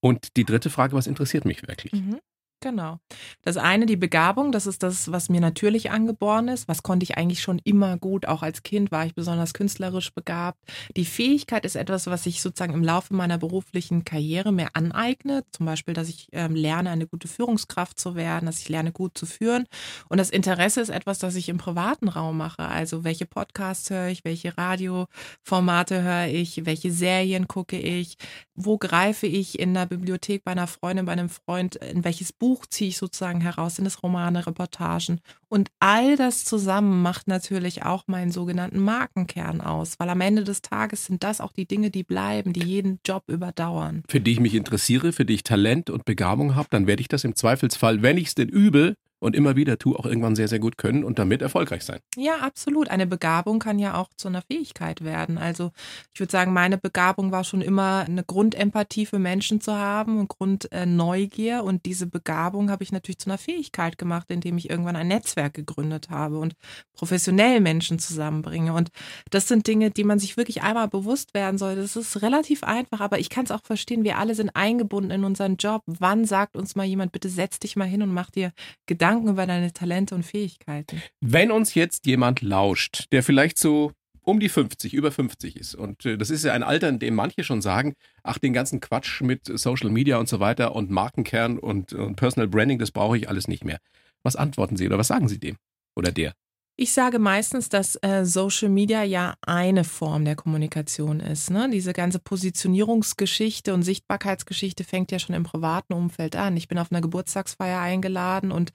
[0.00, 1.92] Und die dritte Frage, was interessiert mich wirklich?
[1.92, 2.18] Mhm.
[2.64, 2.98] Genau.
[3.42, 6.66] Das eine, die Begabung, das ist das, was mir natürlich angeboren ist.
[6.66, 8.24] Was konnte ich eigentlich schon immer gut?
[8.24, 10.58] Auch als Kind war ich besonders künstlerisch begabt.
[10.96, 15.44] Die Fähigkeit ist etwas, was ich sozusagen im Laufe meiner beruflichen Karriere mehr aneigne.
[15.52, 19.18] Zum Beispiel, dass ich ähm, lerne, eine gute Führungskraft zu werden, dass ich lerne, gut
[19.18, 19.66] zu führen.
[20.08, 22.66] Und das Interesse ist etwas, das ich im privaten Raum mache.
[22.66, 24.24] Also, welche Podcasts höre ich?
[24.24, 26.64] Welche Radioformate höre ich?
[26.64, 28.16] Welche Serien gucke ich?
[28.54, 31.74] Wo greife ich in der Bibliothek bei einer Freundin, bei einem Freund?
[31.76, 33.76] In welches Buch ziehe ich sozusagen heraus?
[33.76, 35.20] Sind es Romane, Reportagen?
[35.48, 40.62] Und all das zusammen macht natürlich auch meinen sogenannten Markenkern aus, weil am Ende des
[40.62, 44.02] Tages sind das auch die Dinge, die bleiben, die jeden Job überdauern.
[44.08, 47.08] Für die ich mich interessiere, für die ich Talent und Begabung habe, dann werde ich
[47.08, 50.48] das im Zweifelsfall, wenn ich es denn übe und immer wieder tue, auch irgendwann sehr,
[50.48, 52.00] sehr gut können und damit erfolgreich sein.
[52.14, 52.90] Ja, absolut.
[52.90, 55.38] Eine Begabung kann ja auch zu einer Fähigkeit werden.
[55.38, 55.72] Also
[56.12, 60.28] ich würde sagen, meine Begabung war schon immer eine Grundempathie für Menschen zu haben und
[60.28, 61.64] Grundneugier.
[61.64, 65.54] Und diese Begabung habe ich natürlich zu einer Fähigkeit gemacht, indem ich irgendwann ein Netzwerk
[65.54, 66.54] gegründet habe und
[66.92, 68.74] professionell Menschen zusammenbringe.
[68.74, 68.90] Und
[69.30, 71.76] das sind Dinge, die man sich wirklich einmal bewusst werden soll.
[71.76, 74.04] Das ist relativ einfach, aber ich kann es auch verstehen.
[74.04, 75.82] Wir alle sind eingebunden in unseren Job.
[75.86, 78.52] Wann sagt uns mal jemand, bitte setz dich mal hin und mach dir
[78.84, 81.00] Gedanken über deine Talente und Fähigkeiten?
[81.20, 83.92] Wenn uns jetzt jemand lauscht, der vielleicht so
[84.24, 85.74] um die 50, über 50 ist.
[85.74, 88.80] Und äh, das ist ja ein Alter, in dem manche schon sagen, ach, den ganzen
[88.80, 93.16] Quatsch mit Social Media und so weiter und Markenkern und, und Personal Branding, das brauche
[93.18, 93.78] ich alles nicht mehr.
[94.22, 95.56] Was antworten Sie oder was sagen Sie dem
[95.94, 96.32] oder der?
[96.76, 101.50] Ich sage meistens, dass äh, Social Media ja eine Form der Kommunikation ist.
[101.50, 101.70] Ne?
[101.70, 106.56] Diese ganze Positionierungsgeschichte und Sichtbarkeitsgeschichte fängt ja schon im privaten Umfeld an.
[106.56, 108.72] Ich bin auf einer Geburtstagsfeier eingeladen und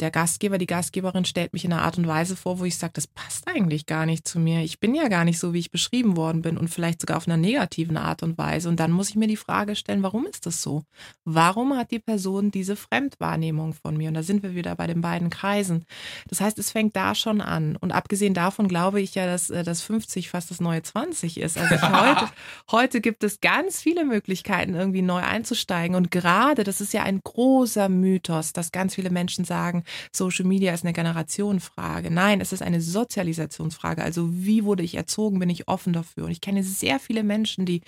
[0.00, 2.92] der Gastgeber, die Gastgeberin stellt mich in einer Art und Weise vor, wo ich sage,
[2.94, 4.60] das passt eigentlich gar nicht zu mir.
[4.60, 7.26] Ich bin ja gar nicht so, wie ich beschrieben worden bin und vielleicht sogar auf
[7.26, 8.68] einer negativen Art und Weise.
[8.68, 10.82] Und dann muss ich mir die Frage stellen, warum ist das so?
[11.24, 14.08] Warum hat die Person diese Fremdwahrnehmung von mir?
[14.08, 15.86] Und da sind wir wieder bei den beiden Kreisen.
[16.28, 17.76] Das heißt, es fängt da schon an.
[17.76, 21.56] Und abgesehen davon glaube ich ja, dass äh, das 50 fast das neue 20 ist.
[21.56, 22.28] Also heute,
[22.70, 25.96] heute gibt es ganz viele Möglichkeiten, irgendwie neu einzusteigen.
[25.96, 30.72] Und gerade, das ist ja ein großer Mythos, dass ganz viele Menschen sagen, Social Media
[30.72, 32.10] ist eine Generationenfrage.
[32.10, 34.02] Nein, es ist eine Sozialisationsfrage.
[34.02, 35.38] Also wie wurde ich erzogen?
[35.38, 36.24] Bin ich offen dafür?
[36.24, 37.82] Und ich kenne sehr viele Menschen, die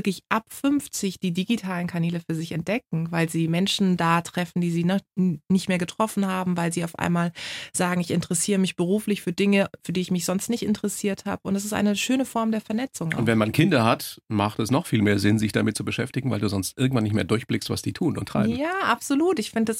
[0.00, 4.70] wirklich ab 50 die digitalen Kanäle für sich entdecken, weil sie Menschen da treffen, die
[4.70, 5.00] sie noch
[5.48, 7.32] nicht mehr getroffen haben, weil sie auf einmal
[7.74, 11.42] sagen, ich interessiere mich beruflich für Dinge, für die ich mich sonst nicht interessiert habe.
[11.42, 13.12] Und es ist eine schöne Form der Vernetzung.
[13.12, 13.18] Auch.
[13.18, 16.30] Und wenn man Kinder hat, macht es noch viel mehr Sinn, sich damit zu beschäftigen,
[16.30, 18.56] weil du sonst irgendwann nicht mehr durchblickst, was die tun und treiben.
[18.56, 19.38] Ja, absolut.
[19.38, 19.76] Ich finde,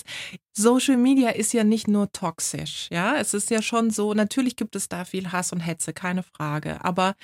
[0.53, 2.89] Social Media ist ja nicht nur toxisch.
[2.91, 6.23] Ja, es ist ja schon so, natürlich gibt es da viel Hass und Hetze, keine
[6.23, 6.85] Frage.
[6.85, 7.15] Aber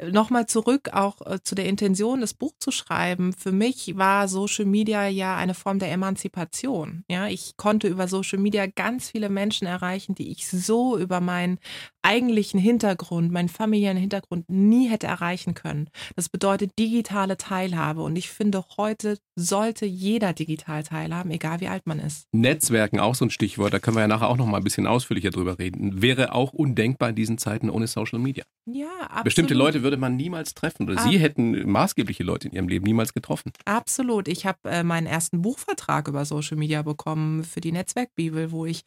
[0.00, 3.34] Nochmal zurück auch äh, zu der Intention, das Buch zu schreiben.
[3.34, 7.04] Für mich war Social Media ja eine Form der Emanzipation.
[7.10, 11.58] Ja, ich konnte über Social Media ganz viele Menschen erreichen, die ich so über meinen
[12.02, 15.88] eigentlichen Hintergrund, meinen familiären Hintergrund nie hätte erreichen können.
[16.16, 18.02] Das bedeutet digitale Teilhabe.
[18.02, 22.26] Und ich finde, heute sollte jeder digital teilhaben, egal wie alt man ist.
[22.32, 24.86] Netzwerken, auch so ein Stichwort, da können wir ja nachher auch noch mal ein bisschen
[24.86, 26.02] ausführlicher drüber reden.
[26.02, 28.44] Wäre auch undenkbar in diesen Zeiten ohne Social Media.
[28.66, 29.24] Ja, absolut.
[29.24, 32.84] Bestimmte Leute würde man niemals treffen oder Ab Sie hätten maßgebliche Leute in Ihrem Leben
[32.84, 33.52] niemals getroffen.
[33.64, 34.28] Absolut.
[34.28, 38.82] Ich habe äh, meinen ersten Buchvertrag über Social Media bekommen für die Netzwerkbibel, wo ich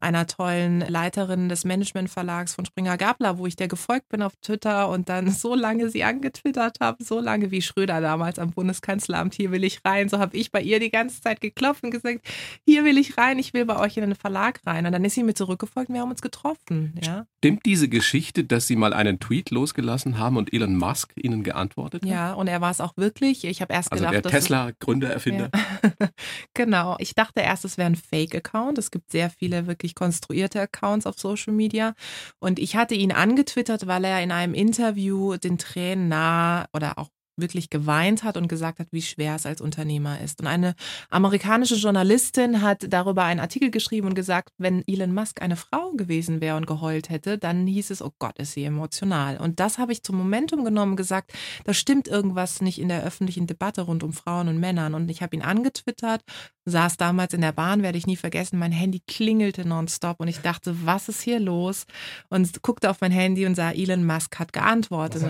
[0.00, 4.88] einer tollen Leiterin des Managementverlags von Springer Gabler, wo ich der gefolgt bin auf Twitter
[4.88, 9.50] und dann so lange sie angetwittert habe, so lange wie Schröder damals am Bundeskanzleramt, hier
[9.52, 10.08] will ich rein.
[10.08, 12.20] So habe ich bei ihr die ganze Zeit geklopft und gesagt,
[12.64, 14.86] hier will ich rein, ich will bei euch in den Verlag rein.
[14.86, 16.94] Und dann ist sie mir zurückgefolgt und wir haben uns getroffen.
[17.04, 17.26] Ja.
[17.38, 22.02] Stimmt diese Geschichte, dass Sie mal einen Tweet losgelassen haben und Elon Musk Ihnen geantwortet
[22.02, 22.08] hat?
[22.08, 23.44] Ja, und er war es auch wirklich.
[23.44, 25.50] Ich habe erst also gedacht, der Tesla-Gründer, Erfinder.
[25.54, 26.08] Ja.
[26.54, 26.96] genau.
[26.98, 28.78] Ich dachte erst, es wäre ein Fake-Account.
[28.78, 31.94] Es gibt sehr viele wirklich konstruierte Accounts auf Social Media.
[32.38, 37.08] Und ich hatte ihn angetwittert, weil er in einem Interview den Tränen nah oder auch
[37.38, 40.40] wirklich geweint hat und gesagt hat, wie schwer es als Unternehmer ist.
[40.40, 40.74] Und eine
[41.10, 46.40] amerikanische Journalistin hat darüber einen Artikel geschrieben und gesagt, wenn Elon Musk eine Frau gewesen
[46.40, 49.38] wäre und geheult hätte, dann hieß es, oh Gott, ist sie emotional.
[49.38, 51.32] Und das habe ich zum Momentum genommen gesagt,
[51.64, 54.94] da stimmt irgendwas nicht in der öffentlichen Debatte rund um Frauen und Männern.
[54.94, 56.22] Und ich habe ihn angetwittert,
[56.70, 60.40] saß damals in der Bahn, werde ich nie vergessen, mein Handy klingelte nonstop und ich
[60.40, 61.84] dachte, was ist hier los?
[62.28, 65.22] Und guckte auf mein Handy und sah, Elon Musk hat geantwortet.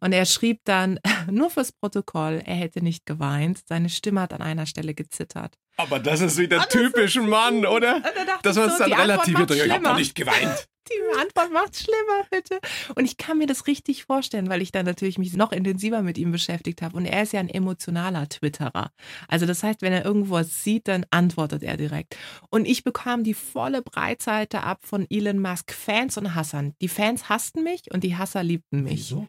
[0.00, 0.98] Und er schrieb dann,
[1.30, 5.56] nur fürs Protokoll, er hätte nicht geweint, seine Stimme hat an einer Stelle gezittert.
[5.76, 8.02] Aber das ist wieder typisch Mann, oder?
[8.42, 9.38] Das war so, dann relativ.
[9.50, 10.68] Ich habe nicht geweint.
[10.88, 12.60] Die Antwort macht schlimmer, bitte.
[12.94, 16.18] Und ich kann mir das richtig vorstellen, weil ich dann natürlich mich noch intensiver mit
[16.18, 16.96] ihm beschäftigt habe.
[16.96, 18.90] Und er ist ja ein emotionaler Twitterer.
[19.28, 22.16] Also das heißt, wenn er irgendwo was sieht, dann antwortet er direkt.
[22.50, 26.74] Und ich bekam die volle Breitseite ab von Elon Musk Fans und Hassern.
[26.80, 29.10] Die Fans hassten mich und die Hasser liebten mich.
[29.10, 29.28] Wieso?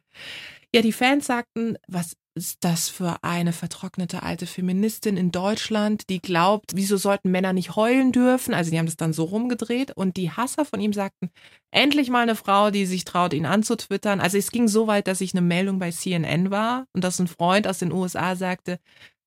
[0.74, 6.19] Ja, die Fans sagten, was ist das für eine vertrocknete alte Feministin in Deutschland, die
[6.19, 8.54] glaubt, wieso sollten Männer nicht heulen dürfen?
[8.54, 11.32] Also die haben das dann so rumgedreht und die Hasser von ihm sagten,
[11.71, 14.19] endlich mal eine Frau, die sich traut, ihn anzutwittern.
[14.19, 17.28] Also es ging so weit, dass ich eine Meldung bei CNN war und dass ein
[17.28, 18.80] Freund aus den USA sagte,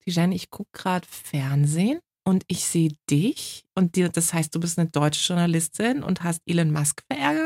[0.04, 4.90] Tijan, ich gucke gerade Fernsehen und ich sehe dich und das heißt, du bist eine
[4.90, 7.37] deutsche Journalistin und hast Elon Musk verärgert?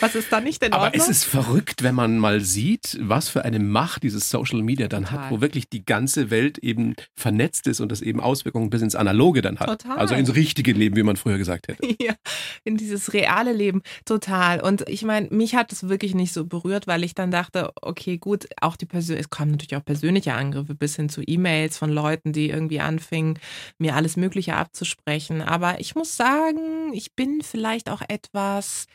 [0.00, 0.88] Was ist da nicht in Ordnung?
[0.88, 4.88] Aber es ist verrückt, wenn man mal sieht, was für eine Macht dieses Social Media
[4.88, 5.24] dann Total.
[5.24, 8.94] hat, wo wirklich die ganze Welt eben vernetzt ist und das eben Auswirkungen bis ins
[8.94, 9.68] Analoge dann hat.
[9.68, 9.98] Total.
[9.98, 11.80] Also ins richtige Leben, wie man früher gesagt hätte.
[12.00, 12.14] Ja,
[12.64, 13.82] in dieses reale Leben.
[14.06, 14.60] Total.
[14.60, 18.16] Und ich meine, mich hat es wirklich nicht so berührt, weil ich dann dachte, okay,
[18.16, 21.90] gut, auch die Persön es kamen natürlich auch persönliche Angriffe bis hin zu E-Mails von
[21.90, 23.38] Leuten, die irgendwie anfingen,
[23.78, 25.42] mir alles Mögliche abzusprechen.
[25.42, 28.86] Aber ich muss sagen, ich bin vielleicht auch etwas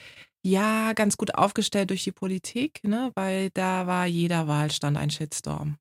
[0.46, 3.12] ja, ganz gut aufgestellt durch die Politik, ne?
[3.16, 5.78] weil da war jeder Wahlstand ein Shitstorm.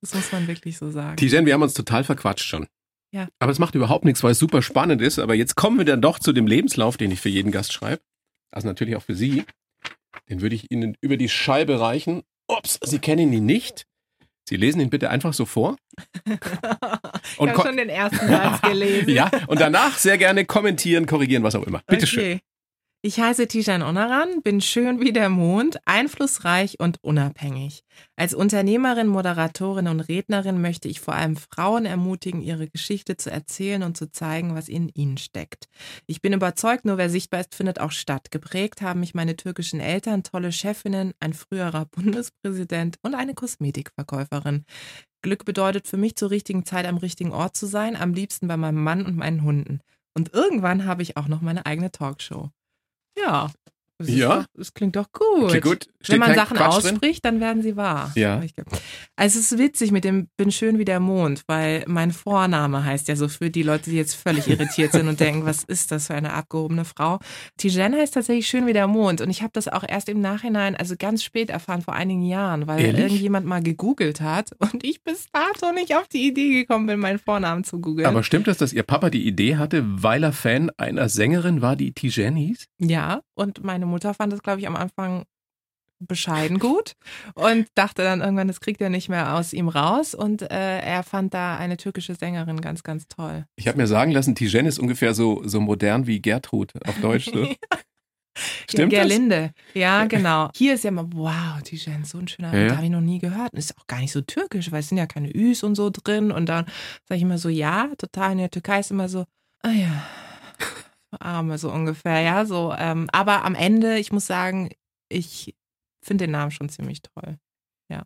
[0.00, 1.16] Das muss man wirklich so sagen.
[1.16, 2.66] Tijen, wir haben uns total verquatscht schon.
[3.14, 3.28] Ja.
[3.38, 5.20] Aber es macht überhaupt nichts, weil es super spannend ist.
[5.20, 8.02] Aber jetzt kommen wir dann doch zu dem Lebenslauf, den ich für jeden Gast schreibe.
[8.50, 9.44] Also natürlich auch für Sie.
[10.28, 12.22] Den würde ich Ihnen über die Scheibe reichen.
[12.48, 13.86] Ups, Sie kennen ihn nicht.
[14.48, 15.76] Sie lesen ihn bitte einfach so vor.
[16.24, 19.10] und ich habe schon den ersten Satz gelesen.
[19.14, 21.82] ja, und danach sehr gerne kommentieren, korrigieren, was auch immer.
[21.86, 22.06] Bitte okay.
[22.06, 22.40] schön.
[23.00, 27.84] Ich heiße Tijan Onaran, bin schön wie der Mond, einflussreich und unabhängig.
[28.16, 33.84] Als Unternehmerin, Moderatorin und Rednerin möchte ich vor allem Frauen ermutigen, ihre Geschichte zu erzählen
[33.84, 35.68] und zu zeigen, was in ihnen steckt.
[36.08, 38.32] Ich bin überzeugt, nur wer sichtbar ist, findet auch statt.
[38.32, 44.64] Geprägt haben mich meine türkischen Eltern, tolle Chefinnen, ein früherer Bundespräsident und eine Kosmetikverkäuferin.
[45.22, 48.56] Glück bedeutet für mich zur richtigen Zeit am richtigen Ort zu sein, am liebsten bei
[48.56, 49.78] meinem Mann und meinen Hunden.
[50.14, 52.50] Und irgendwann habe ich auch noch meine eigene Talkshow.
[53.18, 53.50] Ja.
[53.98, 54.38] Das Ja?
[54.38, 55.44] Doch, das klingt doch gut.
[55.50, 55.88] Okay, gut.
[56.00, 56.94] Steht Wenn man Sachen Quatsch drin?
[56.94, 58.12] ausspricht, dann werden sie wahr.
[58.14, 58.40] Ja.
[59.16, 63.08] Also es ist witzig mit dem Bin schön wie der Mond, weil mein Vorname heißt
[63.08, 66.06] ja so für die Leute, die jetzt völlig irritiert sind und denken, was ist das
[66.06, 67.18] für eine abgehobene Frau.
[67.56, 70.76] Tijen heißt tatsächlich schön wie der Mond und ich habe das auch erst im Nachhinein,
[70.76, 73.00] also ganz spät erfahren, vor einigen Jahren, weil Ehrlich?
[73.00, 77.18] irgendjemand mal gegoogelt hat und ich bis dato nicht auf die Idee gekommen bin, meinen
[77.18, 78.06] Vornamen zu googeln.
[78.06, 81.74] Aber stimmt es, dass Ihr Papa die Idee hatte, weil er Fan einer Sängerin war,
[81.74, 82.66] die Tijen hieß?
[82.78, 85.24] Ja, und meine Mutter fand es, glaube ich, am Anfang
[86.00, 86.92] bescheiden gut
[87.34, 91.02] und dachte dann irgendwann, das kriegt er nicht mehr aus ihm raus und äh, er
[91.02, 93.46] fand da eine türkische Sängerin ganz, ganz toll.
[93.56, 97.30] Ich habe mir sagen lassen, Tijen ist ungefähr so, so modern wie Gertrud auf Deutsch.
[97.32, 97.48] So.
[98.70, 99.08] Stimmt ja, das?
[99.08, 99.52] Gerlinde.
[99.74, 100.50] Ja, genau.
[100.54, 102.76] Hier ist ja immer, wow, Tijen, so ein schöner Ja, ja.
[102.76, 103.52] habe ich noch nie gehört.
[103.52, 105.90] Und ist auch gar nicht so türkisch, weil es sind ja keine Üs und so
[105.90, 106.30] drin.
[106.30, 106.66] Und dann
[107.08, 108.32] sage ich immer so, ja, total.
[108.32, 109.24] In der Türkei ist immer so,
[109.62, 110.06] ah ja,
[111.20, 112.74] Arme so ungefähr, ja, so.
[112.76, 114.70] Ähm, aber am Ende, ich muss sagen,
[115.08, 115.54] ich
[116.04, 117.38] finde den Namen schon ziemlich toll.
[117.90, 118.04] Ja.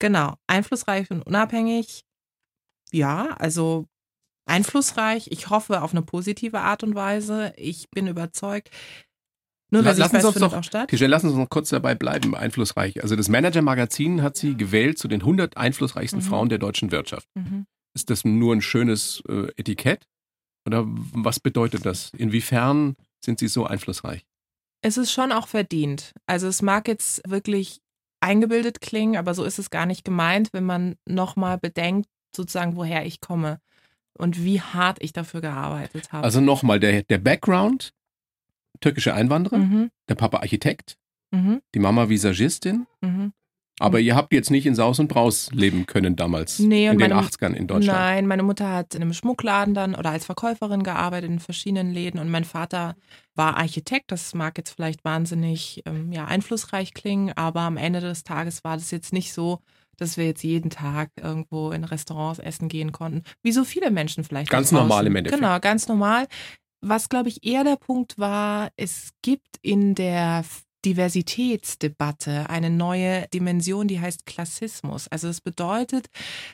[0.00, 0.34] Genau.
[0.46, 2.02] Einflussreich und unabhängig.
[2.92, 3.86] Ja, also
[4.46, 5.28] einflussreich.
[5.30, 7.52] Ich hoffe auf eine positive Art und Weise.
[7.56, 8.70] Ich bin überzeugt.
[9.70, 10.90] Nur sich lassen Sie weiß, uns findet doch- auch statt.
[10.90, 13.02] Tijen, lassen Sie uns noch kurz dabei bleiben, einflussreich.
[13.02, 16.24] Also das Manager-Magazin hat sie gewählt zu den 100 einflussreichsten Mhm.
[16.24, 17.28] Frauen der deutschen Wirtschaft.
[17.34, 17.66] Mhm.
[17.94, 20.06] Ist das nur ein schönes äh, Etikett?
[20.66, 22.12] Oder was bedeutet das?
[22.16, 24.24] Inwiefern sind sie so einflussreich?
[24.82, 26.12] Es ist schon auch verdient.
[26.26, 27.80] Also es mag jetzt wirklich
[28.20, 33.04] eingebildet klingen, aber so ist es gar nicht gemeint, wenn man nochmal bedenkt, sozusagen, woher
[33.06, 33.60] ich komme
[34.16, 36.24] und wie hart ich dafür gearbeitet habe.
[36.24, 37.92] Also nochmal, der, der Background,
[38.80, 39.90] türkische Einwanderer, mhm.
[40.08, 40.96] der Papa Architekt,
[41.34, 41.62] Mhm.
[41.74, 42.86] die Mama Visagistin.
[43.00, 43.32] Mhm.
[43.80, 46.98] Aber ihr habt jetzt nicht in Saus und Braus leben können damals, Nee, und in
[47.00, 47.98] den meine- 80ern in Deutschland.
[47.98, 52.20] Nein, meine Mutter hat in einem Schmuckladen dann oder als Verkäuferin gearbeitet in verschiedenen Läden
[52.20, 52.94] und mein Vater
[53.34, 54.12] war Architekt.
[54.12, 58.76] Das mag jetzt vielleicht wahnsinnig ähm, ja, einflussreich klingen, aber am Ende des Tages war
[58.76, 59.58] das jetzt nicht so,
[59.96, 64.22] dass wir jetzt jeden Tag irgendwo in Restaurants essen gehen konnten, wie so viele Menschen
[64.24, 64.50] vielleicht.
[64.50, 65.42] Ganz normal im Endeffekt.
[65.42, 66.26] Genau, ganz normal.
[66.80, 70.44] Was, glaube ich, eher der Punkt war, es gibt in der
[70.84, 75.08] Diversitätsdebatte eine neue Dimension, die heißt Klassismus.
[75.08, 76.08] Also es bedeutet,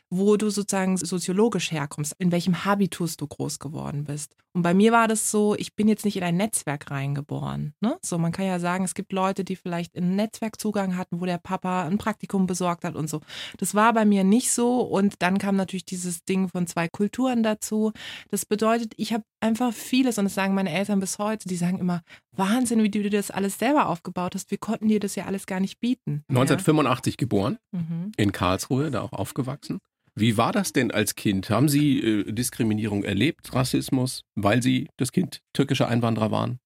[0.09, 4.37] wo du sozusagen soziologisch herkommst, in welchem Habitus du groß geworden bist.
[4.53, 7.73] Und bei mir war das so, ich bin jetzt nicht in ein Netzwerk reingeboren.
[7.81, 7.99] Ne?
[8.03, 11.38] So, man kann ja sagen, es gibt Leute, die vielleicht einen Netzwerkzugang hatten, wo der
[11.38, 13.21] Papa ein Praktikum besorgt hat und so.
[13.59, 14.81] Das war bei mir nicht so.
[14.81, 17.93] Und dann kam natürlich dieses Ding von zwei Kulturen dazu.
[18.29, 21.79] Das bedeutet, ich habe einfach vieles, und das sagen meine Eltern bis heute, die sagen
[21.79, 22.03] immer,
[22.37, 24.51] Wahnsinn, wie du dir das alles selber aufgebaut hast.
[24.51, 26.25] Wir konnten dir das ja alles gar nicht bieten.
[26.29, 27.81] 1985 geboren, Ja.
[27.81, 28.12] Mhm.
[28.16, 29.79] in Karlsruhe, da auch aufgewachsen.
[30.14, 31.51] Wie war das denn als Kind?
[31.51, 36.59] Haben Sie äh, Diskriminierung erlebt, Rassismus, weil Sie das Kind türkischer Einwanderer waren?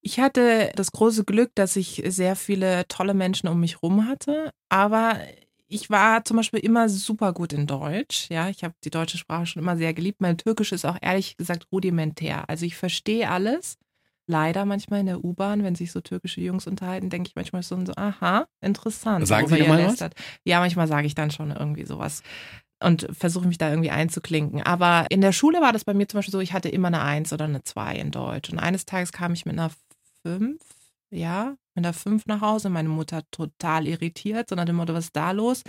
[0.00, 4.50] Ich hatte das große Glück, dass ich sehr viele tolle Menschen um mich rum hatte,
[4.68, 5.18] aber
[5.66, 8.28] ich war zum Beispiel immer super gut in Deutsch.
[8.30, 10.20] Ja, ich habe die deutsche Sprache schon immer sehr geliebt.
[10.20, 12.48] Mein Türkisch ist auch ehrlich gesagt rudimentär.
[12.48, 13.76] Also ich verstehe alles.
[14.30, 17.82] Leider manchmal in der U-Bahn, wenn sich so türkische Jungs unterhalten, denke ich manchmal so,
[17.84, 19.26] so aha, interessant.
[19.26, 20.10] Sagen Sie mal was?
[20.44, 22.22] Ja, manchmal sage ich dann schon irgendwie sowas
[22.80, 24.62] und versuche mich da irgendwie einzuklinken.
[24.62, 27.02] Aber in der Schule war das bei mir zum Beispiel so, ich hatte immer eine
[27.02, 28.50] Eins oder eine Zwei in Deutsch.
[28.50, 29.70] Und eines Tages kam ich mit einer
[30.22, 30.60] Fünf,
[31.10, 32.68] ja, mit einer Fünf nach Hause.
[32.68, 35.64] Meine Mutter total irritiert, so nach dem Motto, was ist da los?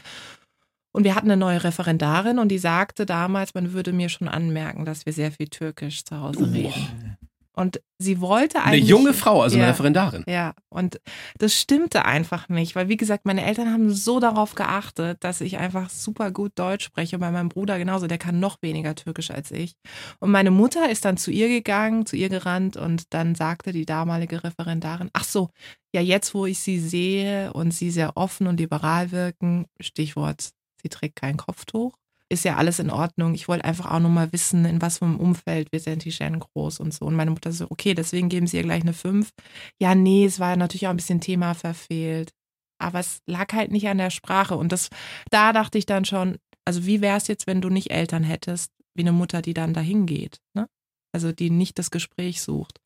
[0.92, 4.86] Und wir hatten eine neue Referendarin und die sagte damals, man würde mir schon anmerken,
[4.86, 7.18] dass wir sehr viel Türkisch zu Hause reden.
[7.60, 8.88] Und sie wollte Eine eigentlich.
[8.88, 9.70] junge Frau, also eine Ja.
[9.72, 10.24] Referendarin.
[10.28, 11.02] Ja, und
[11.40, 15.58] das stimmte einfach nicht, weil wie gesagt, meine Eltern haben so darauf geachtet, dass ich
[15.58, 17.18] einfach super gut Deutsch spreche.
[17.18, 19.74] Und bei meinem Bruder genauso, der kann noch weniger Türkisch als ich.
[20.20, 23.86] Und meine Mutter ist dann zu ihr gegangen, zu ihr gerannt und dann sagte die
[23.86, 25.50] damalige Referendarin, ach so,
[25.94, 30.88] ja, jetzt wo ich sie sehe und sie sehr offen und liberal wirken, Stichwort, sie
[30.90, 31.94] trägt kein Kopftuch,
[32.32, 33.34] ist ja alles in Ordnung.
[33.34, 36.40] Ich wollte einfach auch nur mal wissen, in was für einem Umfeld wird denn Tijen
[36.40, 37.06] groß und so.
[37.06, 39.32] Und meine Mutter so, okay, deswegen geben sie ihr gleich eine 5.
[39.80, 42.32] Ja, nee, es war natürlich auch ein bisschen Thema verfehlt.
[42.80, 44.56] Aber es lag halt nicht an der Sprache.
[44.56, 44.90] Und das,
[45.32, 48.72] da dachte ich dann schon, also wie wäre es jetzt, wenn du nicht Eltern hättest,
[48.96, 50.68] wie eine Mutter, die dann dahin geht, ne?
[51.12, 52.80] Also die nicht das Gespräch sucht.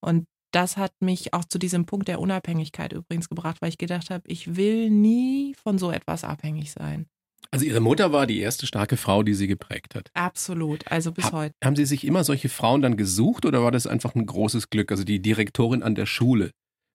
[0.00, 4.10] Und das hat mich auch zu diesem Punkt der Unabhängigkeit übrigens gebracht, weil ich gedacht
[4.10, 7.06] habe, ich will nie von so etwas abhängig sein.
[7.50, 10.10] Also Ihre Mutter war die erste starke Frau, die Sie geprägt hat.
[10.14, 10.90] Absolut.
[10.90, 11.54] Also bis Ha- heute.
[11.64, 14.90] Haben Sie sich immer solche Frauen dann gesucht oder war das einfach ein großes Glück?
[14.90, 16.50] Also die Direktorin an der Schule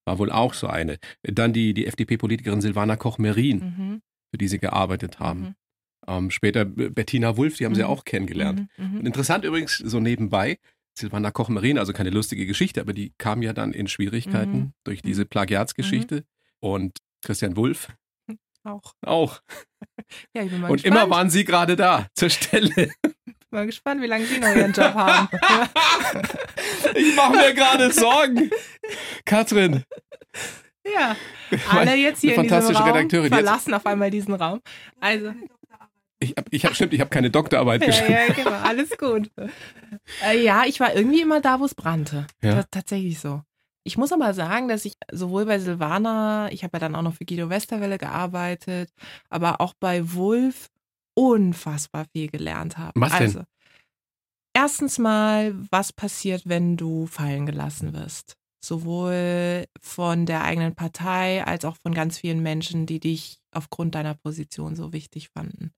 [0.06, 0.98] war wohl auch so eine.
[1.24, 4.02] Dann die, die FDP-Politikerin Silvana Koch-Merin, Mhm.
[4.32, 5.42] für die Sie gearbeitet haben.
[5.42, 5.56] Mhm.
[6.08, 7.88] Ähm, später Bettina Wulff, die haben Sie Mhm.
[7.88, 8.68] auch kennengelernt.
[8.78, 8.86] Mhm.
[8.94, 9.00] Mhm.
[9.00, 10.58] Und interessant übrigens, so nebenbei,
[10.98, 14.74] Silvana Koch-Marin, also keine lustige Geschichte, aber die kam ja dann in Schwierigkeiten Mhm.
[14.84, 16.24] durch diese Plagiatsgeschichte.
[16.60, 17.88] Und Christian Wulff
[18.64, 18.94] Auch.
[19.06, 19.42] auch.
[20.34, 20.96] Ja, ich bin mal Und gespannt.
[21.04, 22.92] immer waren sie gerade da, zur Stelle.
[23.50, 25.28] mal gespannt, wie lange Sie noch Ihren Job haben.
[26.96, 28.50] Ich mache mir gerade Sorgen.
[29.26, 29.84] Katrin,
[30.86, 31.16] ja,
[31.70, 33.32] alle jetzt hier in diesem Raum Redakteurin.
[33.32, 34.62] Jetzt- verlassen auf einmal diesen Raum.
[35.00, 35.34] Also,
[36.20, 38.12] ich habe, ich hab, stimmt, ich habe keine Doktorarbeit ja, geschrieben.
[38.12, 39.30] ja, genau, alles gut.
[40.24, 42.28] Äh, ja, ich war irgendwie immer da, wo es brannte.
[42.42, 42.56] Ja.
[42.62, 43.42] Ta- Tatsächlich so.
[43.84, 47.16] Ich muss aber sagen, dass ich sowohl bei Silvana, ich habe ja dann auch noch
[47.16, 48.92] für Guido Westerwelle gearbeitet,
[49.30, 50.70] aber auch bei Wulf
[51.16, 53.00] unfassbar viel gelernt habe.
[53.00, 53.22] Was denn?
[53.22, 53.44] Also,
[54.54, 58.36] erstens mal, was passiert, wenn du fallen gelassen wirst?
[58.64, 64.14] Sowohl von der eigenen Partei als auch von ganz vielen Menschen, die dich aufgrund deiner
[64.14, 65.72] Position so wichtig fanden.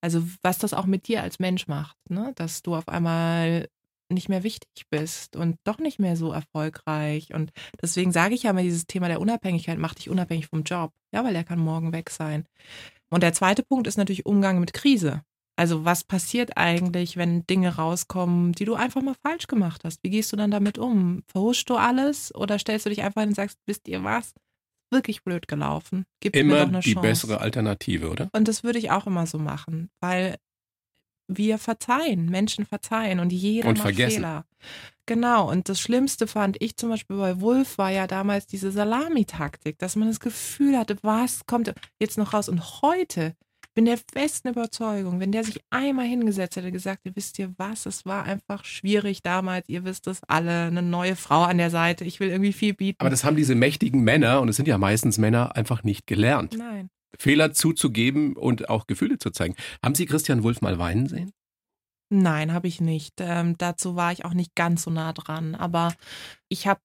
[0.00, 2.32] Also was das auch mit dir als Mensch macht, ne?
[2.36, 3.68] dass du auf einmal
[4.10, 7.34] nicht mehr wichtig bist und doch nicht mehr so erfolgreich.
[7.34, 10.92] Und deswegen sage ich ja immer, dieses Thema der Unabhängigkeit macht dich unabhängig vom Job.
[11.12, 12.46] Ja, weil er kann morgen weg sein.
[13.10, 15.22] Und der zweite Punkt ist natürlich Umgang mit Krise.
[15.56, 19.98] Also was passiert eigentlich, wenn Dinge rauskommen, die du einfach mal falsch gemacht hast?
[20.04, 21.22] Wie gehst du dann damit um?
[21.26, 24.34] Verhuschst du alles oder stellst du dich einfach hin und sagst, wisst ihr was?
[24.92, 26.04] Wirklich blöd gelaufen.
[26.20, 27.08] Gib mir Immer doch eine die Chance.
[27.08, 28.28] bessere Alternative, oder?
[28.32, 30.36] Und das würde ich auch immer so machen, weil
[31.28, 34.16] wir verzeihen, Menschen verzeihen und jeder Und macht vergessen.
[34.16, 34.44] Fehler.
[35.06, 39.78] Genau, und das Schlimmste fand ich zum Beispiel bei Wolf war ja damals diese Salamitaktik,
[39.78, 42.48] dass man das Gefühl hatte, was kommt jetzt noch raus?
[42.48, 43.34] Und heute
[43.74, 47.86] bin der festen Überzeugung, wenn der sich einmal hingesetzt hätte, gesagt, ihr wisst ihr was,
[47.86, 52.04] es war einfach schwierig damals, ihr wisst es alle, eine neue Frau an der Seite,
[52.04, 53.00] ich will irgendwie viel bieten.
[53.00, 56.56] Aber das haben diese mächtigen Männer, und es sind ja meistens Männer, einfach nicht gelernt.
[56.58, 56.90] Nein.
[57.16, 59.54] Fehler zuzugeben und auch Gefühle zu zeigen.
[59.84, 61.32] Haben Sie Christian Wulff mal weinen sehen?
[62.10, 63.14] Nein, habe ich nicht.
[63.18, 65.54] Ähm, dazu war ich auch nicht ganz so nah dran.
[65.54, 65.94] Aber
[66.48, 66.80] ich habe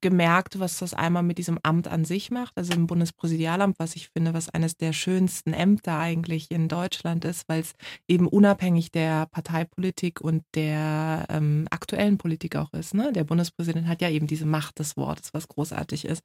[0.00, 4.08] gemerkt, was das einmal mit diesem Amt an sich macht, also im Bundespräsidialamt, was ich
[4.08, 7.74] finde, was eines der schönsten Ämter eigentlich in Deutschland ist, weil es
[8.08, 12.94] eben unabhängig der Parteipolitik und der ähm, aktuellen Politik auch ist.
[12.94, 13.12] Ne?
[13.12, 16.22] Der Bundespräsident hat ja eben diese Macht des Wortes, was großartig ist.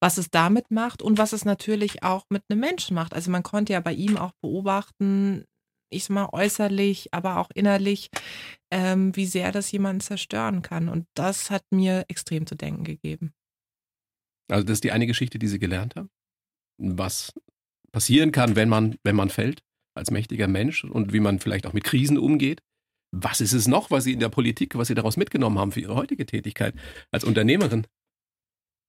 [0.00, 3.14] Was es damit macht und was es natürlich auch mit einem Menschen macht.
[3.14, 5.44] Also man konnte ja bei ihm auch beobachten,
[5.94, 8.10] ich sag mal äußerlich, aber auch innerlich,
[8.70, 10.88] ähm, wie sehr das jemanden zerstören kann.
[10.88, 13.32] Und das hat mir extrem zu denken gegeben.
[14.50, 16.10] Also das ist die eine Geschichte, die Sie gelernt haben.
[16.78, 17.32] Was
[17.92, 19.62] passieren kann, wenn man, wenn man fällt
[19.94, 22.60] als mächtiger Mensch und wie man vielleicht auch mit Krisen umgeht.
[23.12, 25.80] Was ist es noch, was Sie in der Politik, was Sie daraus mitgenommen haben für
[25.80, 26.74] Ihre heutige Tätigkeit
[27.12, 27.86] als Unternehmerin?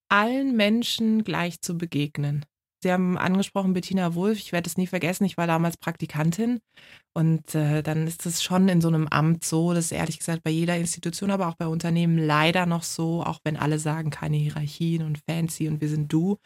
[0.09, 2.45] Allen Menschen gleich zu begegnen.
[2.85, 6.59] Sie haben angesprochen Bettina Wulff, ich werde es nie vergessen, ich war damals Praktikantin
[7.15, 10.43] und äh, dann ist es schon in so einem Amt so, das ist ehrlich gesagt
[10.43, 14.37] bei jeder Institution, aber auch bei Unternehmen leider noch so, auch wenn alle sagen, keine
[14.37, 16.37] Hierarchien und fancy und wir sind du,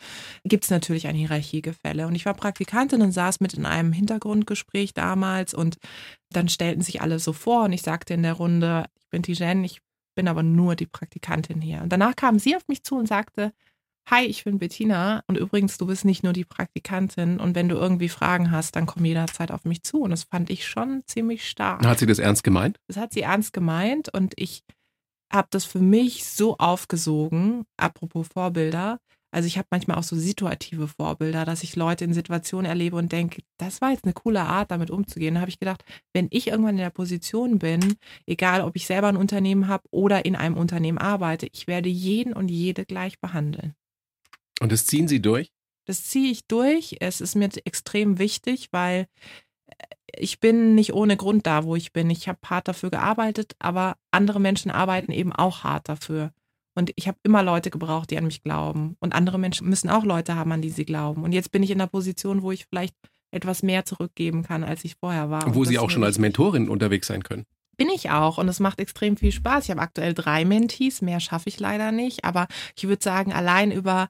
[0.46, 2.08] gibt es natürlich ein Hierarchiegefälle.
[2.08, 5.76] Und ich war Praktikantin und saß mit in einem Hintergrundgespräch damals und
[6.32, 9.66] dann stellten sich alle so vor und ich sagte in der Runde, ich bin Tijen,
[9.66, 9.82] ich
[10.16, 11.82] bin aber nur die Praktikantin hier.
[11.82, 13.52] Und danach kam sie auf mich zu und sagte,
[14.12, 17.76] Hi, ich bin Bettina und übrigens, du bist nicht nur die Praktikantin und wenn du
[17.76, 20.02] irgendwie Fragen hast, dann komm jederzeit auf mich zu.
[20.02, 21.86] Und das fand ich schon ziemlich stark.
[21.86, 22.80] Hat sie das ernst gemeint?
[22.88, 24.64] Das hat sie ernst gemeint und ich
[25.32, 28.98] habe das für mich so aufgesogen, apropos Vorbilder.
[29.32, 33.12] Also ich habe manchmal auch so situative Vorbilder, dass ich Leute in Situationen erlebe und
[33.12, 35.36] denke, das war jetzt eine coole Art, damit umzugehen.
[35.36, 37.94] Da habe ich gedacht, wenn ich irgendwann in der Position bin,
[38.26, 42.34] egal ob ich selber ein Unternehmen habe oder in einem Unternehmen arbeite, ich werde jeden
[42.34, 43.76] und jede gleich behandeln.
[44.60, 45.52] Und das ziehen Sie durch?
[45.86, 46.98] Das ziehe ich durch.
[47.00, 49.08] Es ist mir extrem wichtig, weil
[50.16, 52.10] ich bin nicht ohne Grund da, wo ich bin.
[52.10, 56.32] Ich habe hart dafür gearbeitet, aber andere Menschen arbeiten eben auch hart dafür.
[56.76, 58.96] Und ich habe immer Leute gebraucht, die an mich glauben.
[59.00, 61.24] Und andere Menschen müssen auch Leute haben, an die sie glauben.
[61.24, 62.96] Und jetzt bin ich in einer Position, wo ich vielleicht
[63.32, 65.46] etwas mehr zurückgeben kann, als ich vorher war.
[65.46, 66.18] Und wo Sie auch schon als.
[66.20, 67.46] Mentorin unterwegs sein können.
[67.78, 69.66] Bin ich auch und es macht extrem viel Spaß.
[69.66, 73.72] Ich habe aktuell drei Mentees, mehr schaffe ich leider nicht, aber ich würde sagen, allein
[73.72, 74.10] über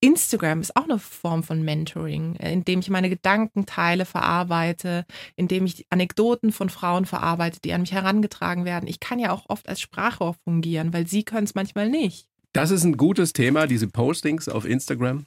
[0.00, 5.04] Instagram ist auch eine Form von Mentoring, äh, indem ich meine Gedanken teile, verarbeite,
[5.36, 8.88] indem ich Anekdoten von Frauen verarbeite, die an mich herangetragen werden.
[8.88, 12.28] Ich kann ja auch oft als Sprachrohr fungieren, weil sie können es manchmal nicht.
[12.52, 15.26] Das ist ein gutes Thema, diese Postings auf Instagram.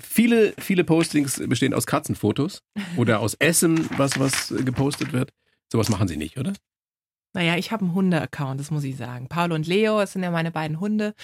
[0.00, 2.62] Viele, viele Postings bestehen aus Katzenfotos
[2.96, 5.32] oder aus Essen, was, was gepostet wird.
[5.72, 6.52] Sowas machen Sie nicht, oder?
[7.38, 9.28] Naja, ich habe einen Hunde-Account, das muss ich sagen.
[9.28, 11.14] Paul und Leo, das sind ja meine beiden Hunde.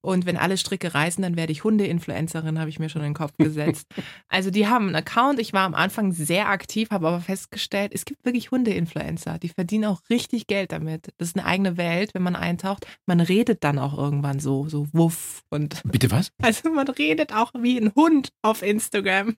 [0.00, 3.14] Und wenn alle Stricke reißen, dann werde ich Hunde-Influencerin, habe ich mir schon in den
[3.14, 3.86] Kopf gesetzt.
[4.28, 5.38] also die haben einen Account.
[5.38, 9.38] Ich war am Anfang sehr aktiv, habe aber festgestellt, es gibt wirklich Hunde-Influencer.
[9.38, 11.12] Die verdienen auch richtig Geld damit.
[11.18, 12.88] Das ist eine eigene Welt, wenn man eintaucht.
[13.06, 15.44] Man redet dann auch irgendwann so, so wuff.
[15.50, 16.32] Und Bitte was?
[16.42, 19.36] also man redet auch wie ein Hund auf Instagram.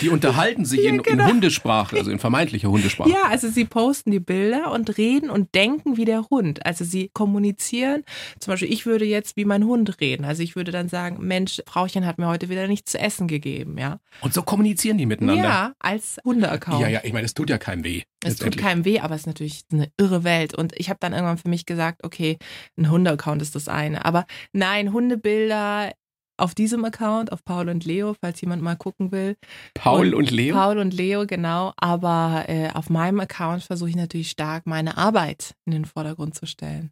[0.00, 1.24] Die unterhalten sich Ja, in, genau.
[1.24, 3.10] in Hundesprache, also in vermeintlicher Hundesprache.
[3.10, 6.64] Ja, also sie posten die Bilder und reden und denken wie der Hund.
[6.66, 8.02] Also sie kommunizieren.
[8.40, 10.24] Zum Beispiel, ich würde jetzt wie mein Hund reden.
[10.24, 13.78] Also ich würde dann sagen, Mensch, Frauchen hat mir heute wieder nichts zu essen gegeben,
[13.78, 14.00] ja.
[14.20, 15.44] Und so kommunizieren die miteinander.
[15.44, 16.80] Ja, als Hunde-Account.
[16.80, 18.02] ja, ja, ich meine, es tut ja keinem weh.
[18.24, 20.52] Es tut keinem weh, aber es ist natürlich eine irre Welt.
[20.54, 22.38] Und ich habe dann irgendwann für mich gesagt, okay,
[22.76, 24.04] ein Hunde-Account ist das eine.
[24.04, 25.92] Aber nein, Hundebilder
[26.36, 29.36] auf diesem Account, auf Paul und Leo, falls jemand mal gucken will.
[29.74, 30.54] Paul und Leo.
[30.54, 31.72] Paul und Leo, genau.
[31.76, 36.46] Aber äh, auf meinem Account versuche ich natürlich stark, meine Arbeit in den Vordergrund zu
[36.46, 36.90] stellen.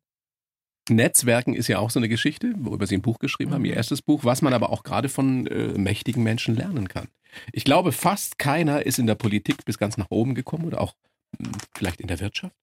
[0.91, 3.67] Netzwerken ist ja auch so eine Geschichte, worüber Sie ein Buch geschrieben haben, Mhm.
[3.67, 7.09] Ihr erstes Buch, was man aber auch gerade von äh, mächtigen Menschen lernen kann.
[7.53, 10.95] Ich glaube, fast keiner ist in der Politik bis ganz nach oben gekommen oder auch
[11.39, 12.55] mh, vielleicht in der Wirtschaft,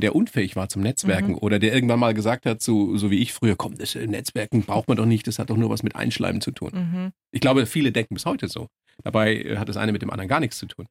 [0.00, 1.38] der unfähig war zum Netzwerken Mhm.
[1.38, 4.62] oder der irgendwann mal gesagt hat, so, so wie ich früher, komm, das äh, Netzwerken
[4.62, 6.70] braucht man doch nicht, das hat doch nur was mit Einschleimen zu tun.
[6.72, 7.12] Mhm.
[7.32, 8.68] Ich glaube, viele denken bis heute so.
[9.04, 10.86] Dabei äh, hat das eine mit dem anderen gar nichts zu tun.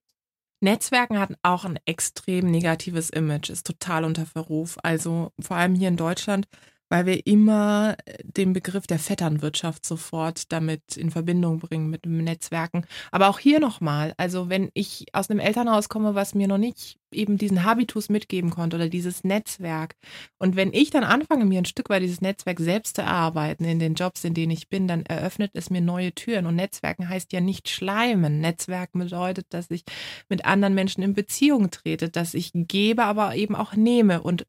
[0.61, 4.77] Netzwerken hat auch ein extrem negatives Image, ist total unter Verruf.
[4.83, 6.47] Also vor allem hier in Deutschland,
[6.89, 12.85] weil wir immer den Begriff der Vetternwirtschaft sofort damit in Verbindung bringen mit Netzwerken.
[13.11, 16.99] Aber auch hier nochmal, also wenn ich aus einem Elternhaus komme, was mir noch nicht
[17.11, 19.95] eben diesen Habitus mitgeben konnte oder dieses Netzwerk.
[20.37, 23.79] Und wenn ich dann anfange, mir ein Stück weit dieses Netzwerk selbst zu erarbeiten in
[23.79, 26.45] den Jobs, in denen ich bin, dann eröffnet es mir neue Türen.
[26.45, 28.39] Und Netzwerken heißt ja nicht schleimen.
[28.41, 29.83] Netzwerken bedeutet, dass ich
[30.27, 34.21] mit anderen Menschen in Beziehung trete, dass ich gebe, aber eben auch nehme.
[34.21, 34.45] Und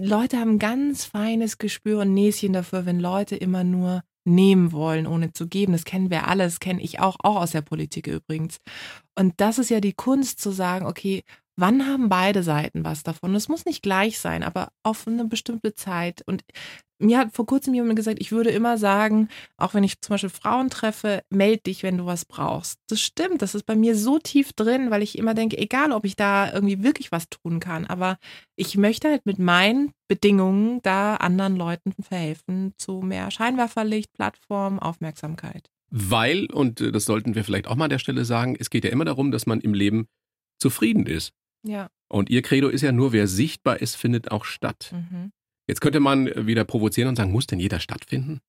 [0.00, 5.32] Leute haben ganz feines Gespür und Näschen dafür, wenn Leute immer nur nehmen wollen, ohne
[5.32, 5.72] zu geben.
[5.72, 8.58] Das kennen wir alle, das kenne ich auch, auch aus der Politik übrigens.
[9.18, 11.24] Und das ist ja die Kunst zu sagen, okay,
[11.56, 13.34] wann haben beide Seiten was davon?
[13.34, 16.22] Es muss nicht gleich sein, aber auf eine bestimmte Zeit.
[16.26, 16.42] Und
[17.02, 20.30] mir hat vor kurzem jemand gesagt, ich würde immer sagen, auch wenn ich zum Beispiel
[20.30, 22.78] Frauen treffe, meld dich, wenn du was brauchst.
[22.88, 26.04] Das stimmt, das ist bei mir so tief drin, weil ich immer denke, egal ob
[26.04, 28.18] ich da irgendwie wirklich was tun kann, aber
[28.56, 35.70] ich möchte halt mit meinen Bedingungen da anderen Leuten verhelfen zu mehr Scheinwerferlicht, Plattform, Aufmerksamkeit.
[35.90, 38.84] Weil, und äh, das sollten wir vielleicht auch mal an der Stelle sagen, es geht
[38.84, 40.06] ja immer darum, dass man im Leben
[40.58, 41.32] zufrieden ist.
[41.62, 41.88] Ja.
[42.08, 44.92] Und Ihr Credo ist ja nur, wer sichtbar ist, findet auch statt.
[44.92, 45.32] Mhm.
[45.66, 48.40] Jetzt könnte man wieder provozieren und sagen, muss denn jeder stattfinden?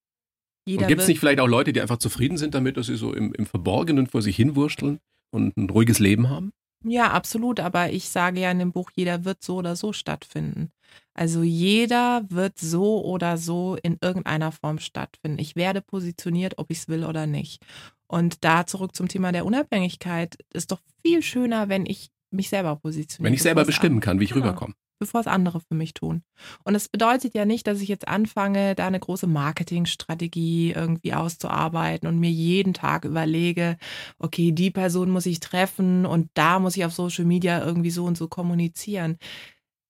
[0.65, 2.95] Jeder und gibt es nicht vielleicht auch Leute, die einfach zufrieden sind damit, dass sie
[2.95, 4.99] so im, im Verborgenen vor sich hinwursteln
[5.31, 6.51] und ein ruhiges Leben haben?
[6.85, 7.59] Ja, absolut.
[7.59, 10.71] Aber ich sage ja in dem Buch, jeder wird so oder so stattfinden.
[11.13, 15.39] Also jeder wird so oder so in irgendeiner Form stattfinden.
[15.39, 17.63] Ich werde positioniert, ob ich es will oder nicht.
[18.07, 20.37] Und da zurück zum Thema der Unabhängigkeit.
[20.53, 23.27] Ist doch viel schöner, wenn ich mich selber positioniere.
[23.27, 24.45] Wenn ich selber es bestimmen an- kann, wie ich Genau.
[24.47, 24.73] rüberkomme.
[24.99, 26.23] bevor es andere für mich tun.
[26.63, 32.07] Und das bedeutet ja nicht, dass ich jetzt anfange, da eine große Marketingstrategie irgendwie auszuarbeiten
[32.07, 33.77] und mir jeden Tag überlege,
[34.17, 38.05] okay, die Person muss ich treffen und da muss ich auf Social Media irgendwie so
[38.05, 39.17] und so kommunizieren.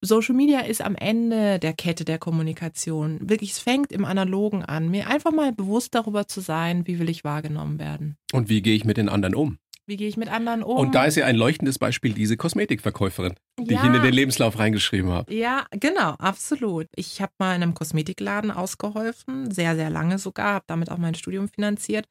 [0.01, 3.19] Social Media ist am Ende der Kette der Kommunikation.
[3.29, 4.89] Wirklich, es fängt im Analogen an.
[4.89, 8.17] Mir einfach mal bewusst darüber zu sein, wie will ich wahrgenommen werden.
[8.33, 9.59] Und wie gehe ich mit den anderen um?
[9.85, 10.77] Wie gehe ich mit anderen um?
[10.77, 13.85] Und da ist ja ein leuchtendes Beispiel diese Kosmetikverkäuferin, die ich Ja.
[13.85, 15.33] Ihnen in den Lebenslauf reingeschrieben habe.
[15.33, 16.87] Ja, genau, absolut.
[16.95, 21.15] Ich habe mal in einem Kosmetikladen ausgeholfen, sehr, sehr lange sogar, habe damit auch mein
[21.15, 22.07] Studium finanziert.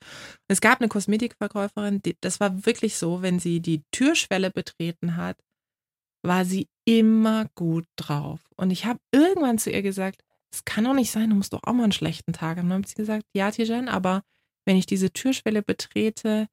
[0.48, 5.38] Es gab eine Kosmetikverkäuferin, die, das war wirklich so, wenn sie die Türschwelle betreten hat,
[6.22, 8.40] war sie immer gut drauf.
[8.56, 11.62] Und ich habe irgendwann zu ihr gesagt, es kann doch nicht sein, du musst doch
[11.64, 12.68] auch mal einen schlechten Tag haben.
[12.68, 14.22] Dann hat sie gesagt, ja, Tijan, aber
[14.66, 16.48] wenn ich diese Türschwelle betrete,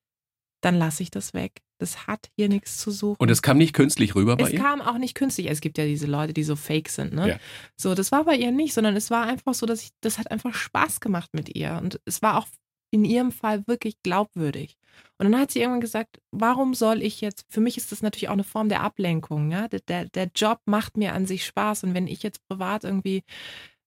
[0.61, 1.61] dann lasse ich das weg.
[1.79, 3.17] Das hat hier nichts zu suchen.
[3.19, 4.59] Und es kam nicht künstlich rüber bei Es ihr?
[4.59, 5.49] kam auch nicht künstlich.
[5.49, 7.29] Es gibt ja diese Leute, die so fake sind, ne?
[7.29, 7.39] Ja.
[7.77, 10.29] So, das war bei ihr nicht, sondern es war einfach so, dass ich, das hat
[10.29, 11.79] einfach Spaß gemacht mit ihr.
[11.81, 12.47] Und es war auch
[12.91, 14.75] in ihrem Fall wirklich glaubwürdig.
[15.17, 18.27] Und dann hat sie irgendwann gesagt, warum soll ich jetzt, für mich ist das natürlich
[18.27, 19.69] auch eine Form der Ablenkung, ja?
[19.69, 21.85] Der, der, der Job macht mir an sich Spaß.
[21.85, 23.23] Und wenn ich jetzt privat irgendwie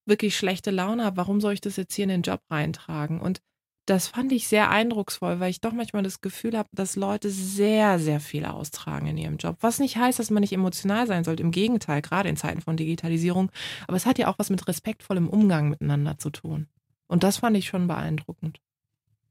[0.07, 3.21] wirklich schlechte Laune habe, warum soll ich das jetzt hier in den Job reintragen?
[3.21, 3.41] Und
[3.85, 7.99] das fand ich sehr eindrucksvoll, weil ich doch manchmal das Gefühl habe, dass Leute sehr,
[7.99, 9.57] sehr viel austragen in ihrem Job.
[9.59, 11.43] Was nicht heißt, dass man nicht emotional sein sollte.
[11.43, 13.51] Im Gegenteil, gerade in Zeiten von Digitalisierung.
[13.87, 16.67] Aber es hat ja auch was mit respektvollem Umgang miteinander zu tun.
[17.07, 18.61] Und das fand ich schon beeindruckend.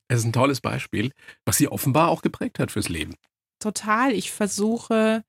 [0.09, 1.13] Es ist ein tolles Beispiel,
[1.47, 3.15] was sie offenbar auch geprägt hat fürs Leben.
[3.59, 4.13] Total.
[4.13, 5.25] Ich versuche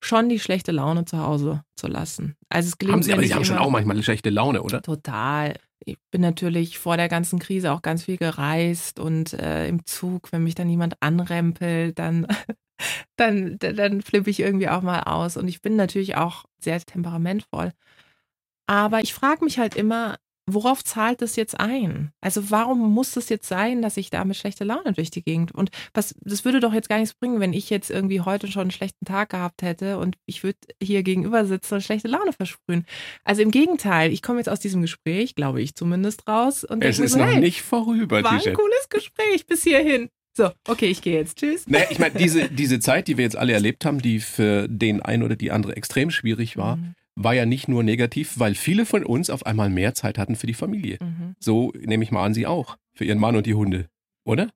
[0.00, 2.36] schon die schlechte Laune zu Hause zu lassen.
[2.48, 4.82] Also es gelingt Haben Sie, aber Sie haben schon auch manchmal eine schlechte Laune, oder?
[4.82, 5.54] Total.
[5.84, 10.32] Ich bin natürlich vor der ganzen Krise auch ganz viel gereist und äh, im Zug,
[10.32, 12.26] wenn mich dann jemand anrempelt, dann,
[13.16, 15.36] dann, dann, dann flippe ich irgendwie auch mal aus.
[15.36, 17.72] Und ich bin natürlich auch sehr temperamentvoll.
[18.66, 20.16] Aber ich frage mich halt immer,
[20.54, 22.10] worauf zahlt das jetzt ein?
[22.20, 25.52] Also warum muss es jetzt sein, dass ich da mit schlechter Laune durch die Gegend
[25.52, 28.62] und was das würde doch jetzt gar nichts bringen, wenn ich jetzt irgendwie heute schon
[28.62, 32.84] einen schlechten Tag gehabt hätte und ich würde hier gegenüber sitzen und schlechte Laune versprühen.
[33.24, 36.98] Also im Gegenteil, ich komme jetzt aus diesem Gespräch, glaube ich zumindest raus und Es
[36.98, 40.08] ist so, noch hey, nicht vorüber, war ein cooles Gespräch bis hierhin.
[40.36, 41.38] So, okay, ich gehe jetzt.
[41.38, 41.66] Tschüss.
[41.66, 45.02] Naja, ich meine, diese, diese Zeit, die wir jetzt alle erlebt haben, die für den
[45.02, 46.94] einen oder die andere extrem schwierig war, Mhm.
[47.18, 50.46] War ja nicht nur negativ, weil viele von uns auf einmal mehr Zeit hatten für
[50.46, 50.98] die Familie.
[51.00, 51.34] Mhm.
[51.40, 52.76] So nehme ich mal an, Sie auch.
[52.94, 53.88] Für Ihren Mann und die Hunde.
[54.24, 54.50] Oder?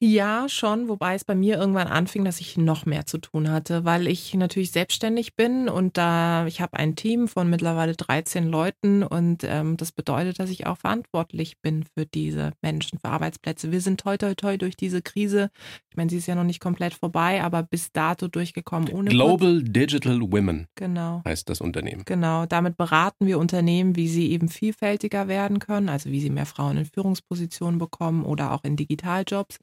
[0.00, 3.84] Ja, schon, wobei es bei mir irgendwann anfing, dass ich noch mehr zu tun hatte,
[3.84, 9.02] weil ich natürlich selbstständig bin und da ich habe ein Team von mittlerweile 13 Leuten
[9.02, 13.70] und ähm, das bedeutet, dass ich auch verantwortlich bin für diese Menschen, für Arbeitsplätze.
[13.70, 15.50] Wir sind toi toi toi durch diese Krise.
[15.90, 19.62] Ich meine, sie ist ja noch nicht komplett vorbei, aber bis dato durchgekommen ohne Global
[19.62, 20.66] Digital Women.
[20.74, 21.22] Genau.
[21.24, 22.02] heißt das Unternehmen.
[22.04, 26.46] Genau, damit beraten wir Unternehmen, wie sie eben vielfältiger werden können, also wie sie mehr
[26.46, 29.60] Frauen in Führungspositionen bekommen oder auch in Digitaljobs.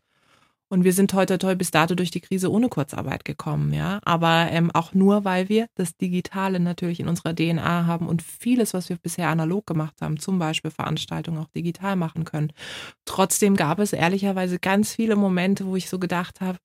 [0.71, 3.99] Und wir sind heute toll bis dato durch die Krise ohne Kurzarbeit gekommen, ja.
[4.05, 8.73] Aber ähm, auch nur, weil wir das Digitale natürlich in unserer DNA haben und vieles,
[8.73, 12.53] was wir bisher analog gemacht haben, zum Beispiel Veranstaltungen auch digital machen können.
[13.03, 16.57] Trotzdem gab es ehrlicherweise ganz viele Momente, wo ich so gedacht habe,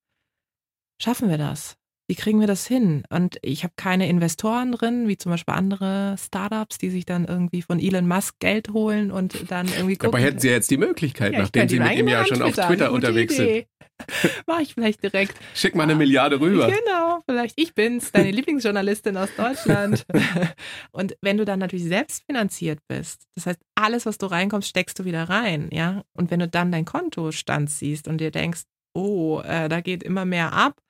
[1.02, 1.74] schaffen wir das?
[2.08, 3.02] Wie kriegen wir das hin?
[3.10, 7.62] Und ich habe keine Investoren drin, wie zum Beispiel andere Startups, die sich dann irgendwie
[7.62, 10.12] von Elon Musk Geld holen und dann irgendwie gucken.
[10.12, 12.54] Dabei hätten Sie ja jetzt die Möglichkeit, Ja, nachdem Sie mit ihm ja schon auf.
[12.54, 13.66] Twitter unterwegs sind.
[14.46, 15.34] Mach ich vielleicht direkt.
[15.54, 16.68] Schick mal eine Milliarde rüber.
[16.68, 20.06] Genau, vielleicht ich bin's, deine Lieblingsjournalistin aus Deutschland.
[20.92, 24.98] Und wenn du dann natürlich selbst finanziert bist, das heißt, alles, was du reinkommst, steckst
[24.98, 26.02] du wieder rein, ja.
[26.12, 28.62] Und wenn du dann dein Kontostand siehst und dir denkst,
[28.94, 30.80] oh, äh, da geht immer mehr ab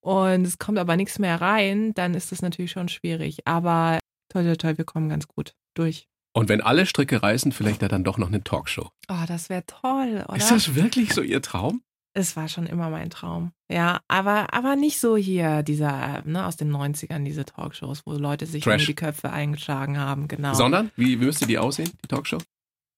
[0.00, 3.46] und es kommt aber nichts mehr rein, dann ist das natürlich schon schwierig.
[3.46, 6.06] Aber toll, toll, toll, wir kommen ganz gut durch.
[6.32, 8.90] Und wenn alle Stricke reißen, vielleicht ja dann doch noch eine Talkshow.
[9.08, 10.36] Oh, das wäre toll, oder?
[10.36, 11.82] Ist das wirklich so Ihr Traum?
[12.12, 13.52] Es war schon immer mein Traum.
[13.70, 18.46] Ja, aber, aber nicht so hier, dieser, ne, aus den 90ern, diese Talkshows, wo Leute
[18.46, 18.82] sich Trash.
[18.82, 20.54] um die Köpfe eingeschlagen haben, genau.
[20.54, 22.38] Sondern, wie müsste die aussehen, die Talkshow?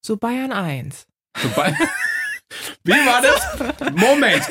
[0.05, 1.05] so Bayern 1.
[1.41, 1.75] Wobei-
[2.83, 3.91] Wie war das?
[3.95, 4.43] Moment.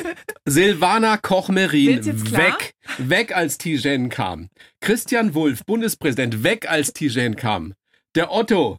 [0.45, 2.03] Silvana Koch-Merin
[2.33, 2.73] weg.
[2.97, 4.49] Weg, als Tijen kam.
[4.81, 7.73] Christian Wulff, Bundespräsident, weg, als Tijen kam.
[8.15, 8.77] Der Otto,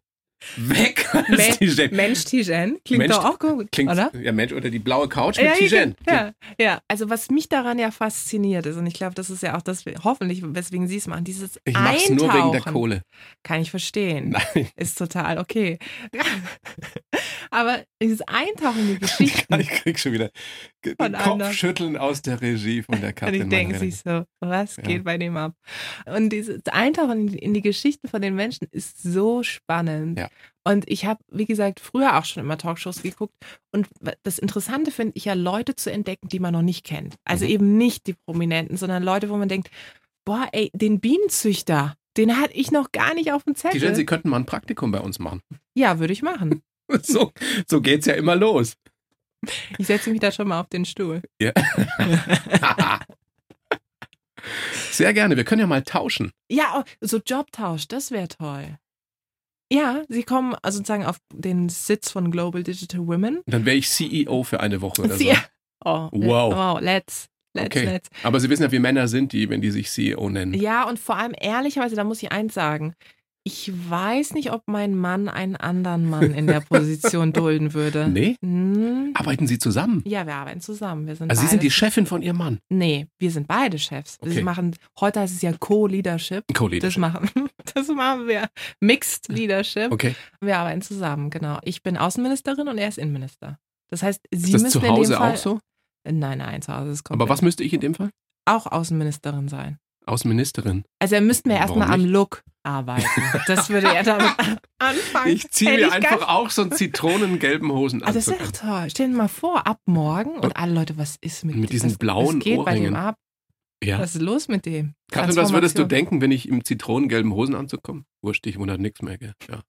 [0.56, 1.88] weg, als Me-.
[1.90, 4.10] Mensch Tijen, klingt Mensch- doch auch gut, Klingt, oder?
[4.20, 5.94] ja Mensch, oder die blaue Couch Ja, mit Tijen.
[6.06, 9.56] ja, ja, also was mich daran ja fasziniert ist, und ich glaube, das ist ja
[9.56, 13.02] auch das, hoffentlich, weswegen Sie es machen, dieses Ich mach's Eintauchen, nur wegen der Kohle.
[13.42, 14.30] kann ich verstehen.
[14.30, 15.78] Nein, Ist total okay.
[17.50, 20.30] Aber dieses Eintauchen in die Geschichten, ich krieg schon wieder
[20.98, 21.40] anderen.
[21.40, 23.42] Kopfschütteln aus der Regie von der Und Katrin.
[23.44, 23.90] die denken Manfredi.
[23.92, 24.82] sich so, was Ja.
[24.82, 25.54] geht bei dem ab?
[26.06, 30.18] Und dieses Eintauchen in die, die Geschichten von den Menschen ist so spannend.
[30.18, 30.28] Ja.
[30.66, 33.34] Und ich habe, wie gesagt, früher auch schon immer Talkshows geguckt.
[33.72, 33.86] Und
[34.22, 37.16] das Interessante finde ich ja, Leute zu entdecken, die man noch nicht kennt.
[37.24, 37.50] Also Mhm.
[37.50, 39.70] eben nicht die Prominenten, sondern Leute, wo man denkt,
[40.24, 43.80] boah, ey, den Bienenzüchter, den hatte ich noch gar nicht auf dem Zettel.
[43.80, 45.40] Tijen, Sie könnten mal ein Praktikum bei uns machen.
[45.74, 46.62] ja, würde ich machen.
[47.02, 47.32] So,
[47.68, 48.74] so geht's ja immer los.
[49.78, 51.22] Ich setze mich da schon mal auf den Stuhl.
[51.40, 51.52] Ja.
[54.90, 55.36] Sehr gerne.
[55.36, 56.32] Wir können ja mal tauschen.
[56.50, 58.78] Ja, oh, so Jobtausch, das wäre toll.
[59.72, 63.40] Ja, sie kommen also sozusagen auf den Sitz von Global Digital Women.
[63.46, 65.24] Dann wäre ich CEO für eine Woche oder so.
[65.84, 66.54] Oh, Wow.
[66.54, 67.84] wow, let's, let's, Okay.
[67.86, 68.08] let's.
[68.22, 70.54] Aber Sie wissen ja, wie Männer sind, die, wenn die sich CEO nennen.
[70.54, 72.94] Ja, und vor allem ehrlicherweise, da muss ich eins sagen.
[73.46, 78.08] Ich weiß nicht, ob mein Mann einen anderen Mann in der Position dulden würde.
[78.08, 78.36] Nee?
[78.42, 80.02] Hm, Arbeiten Sie zusammen?
[80.06, 81.06] ja, wir arbeiten zusammen.
[81.06, 82.58] Wir sind Also Sie sind die Chefin von Ihrem Mann.
[82.70, 84.16] Nee, wir sind beide Chefs.
[84.20, 84.36] Okay.
[84.36, 86.44] Wir machen, heute heißt es ja Co-Leadership.
[86.54, 86.86] Co-Leader.
[86.88, 87.28] Das machen,
[87.74, 88.48] das machen wir.
[88.80, 89.92] Mixed Leadership.
[89.92, 90.14] Okay.
[90.40, 91.58] Wir arbeiten zusammen, genau.
[91.64, 93.58] Ich bin Außenministerin und er ist Innenminister.
[93.90, 95.60] Das heißt, Sie Ist das müssen zu in dem Hause Fall, auch so?
[96.10, 97.22] Nein, nein, zu Hause ist komplett.
[97.22, 98.08] Aber was müsste ich in dem Fall?
[98.46, 99.78] Auch Außenministerin sein.
[100.06, 100.84] Außenministerin.
[100.98, 102.04] Also er müsste mir Warum erstmal am?
[102.04, 103.04] Look arbeiten.
[103.46, 104.30] Das würde er damit
[104.78, 105.32] anfangen.
[105.34, 108.08] Ich ziehe mir ich einfach auch so einen zitronengelben Hosenanzug.
[108.08, 108.86] Ah, das ist doch toll.
[108.90, 111.98] Stell dir mal vor, ab morgen und alle Leute, was ist mit Mit diesen was,
[111.98, 112.94] blauen was geht bei Ohrringen.
[112.94, 113.16] dem ab?
[113.82, 113.98] ja.
[113.98, 114.94] Was ist los mit dem?
[115.10, 118.04] Katrin, was würdest du denken, wenn ich im zitronengelben Hosenanzug komme?
[118.22, 119.34] Wurscht, dich wundert nichts mehr, gell?
[119.50, 119.60] Ja.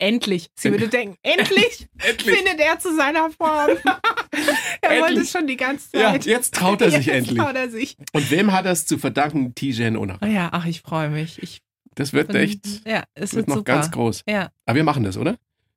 [0.00, 0.48] Endlich.
[0.56, 2.36] Sie würde denken, endlich, Endlich.
[2.36, 3.70] findet er zu seiner Form.
[4.82, 5.18] er wollte Endlich.
[5.24, 6.26] es schon die ganze Ja, Zeit.
[6.26, 7.38] jetzt traut er sich Jetzt endlich.
[7.38, 7.96] traut er sich.
[8.12, 9.54] Und wem hat das zu verdanken?
[9.54, 10.18] Tijen Ona.
[10.22, 11.42] Oh ja, ach, ich freue mich.
[11.42, 11.60] Ich
[11.94, 13.72] Das wird bin, echt Ja, es wird wird noch super.
[13.74, 14.22] ganz groß.
[14.28, 14.50] Ja.
[14.66, 15.36] Aber wir machen das, oder?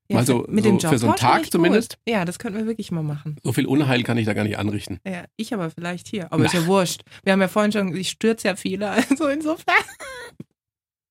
[0.09, 1.97] ja Mal so- für- mit so dem für so einen Tag zumindest?
[2.05, 2.13] Gut.
[2.13, 3.37] Ja, das könnten wir wirklich mal machen.
[3.43, 4.99] So viel Unheil kann ich da gar nicht anrichten.
[5.07, 6.27] Ja, ich aber vielleicht hier.
[6.31, 7.01] Aber ist ja wurscht.
[7.23, 9.75] Wir haben ja vorhin schon, ich stürze ja viele, also insofern.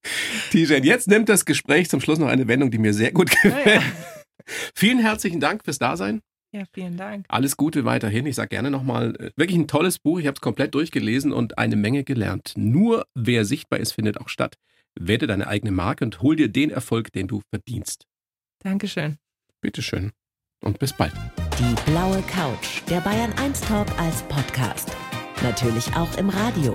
[0.50, 3.66] Tijen, jetzt nimmt das Gespräch zum Schluss noch eine Wendung, die mir sehr gut gefällt.
[3.66, 3.82] Ja, ja.
[4.74, 6.20] Vielen herzlichen Dank fürs Dasein.
[6.52, 7.26] ja, vielen Dank.
[7.28, 8.26] Alles Gute weiterhin.
[8.26, 10.18] Ich sage gerne nochmal, äh, wirklich ein tolles Buch.
[10.18, 12.52] Ich habe es komplett durchgelesen und eine Menge gelernt.
[12.56, 14.56] Nur wer sichtbar ist, findet auch statt.
[14.98, 18.04] Werde deine eigene Marke und hol dir den Erfolg, den du verdienst.
[18.62, 19.18] Dankeschön.
[19.60, 20.10] Bitteschön
[20.62, 21.12] und bis bald.
[21.58, 24.90] Die blaue Couch, der Bayern 1 Talk als Podcast.
[25.42, 26.74] Natürlich auch im Radio.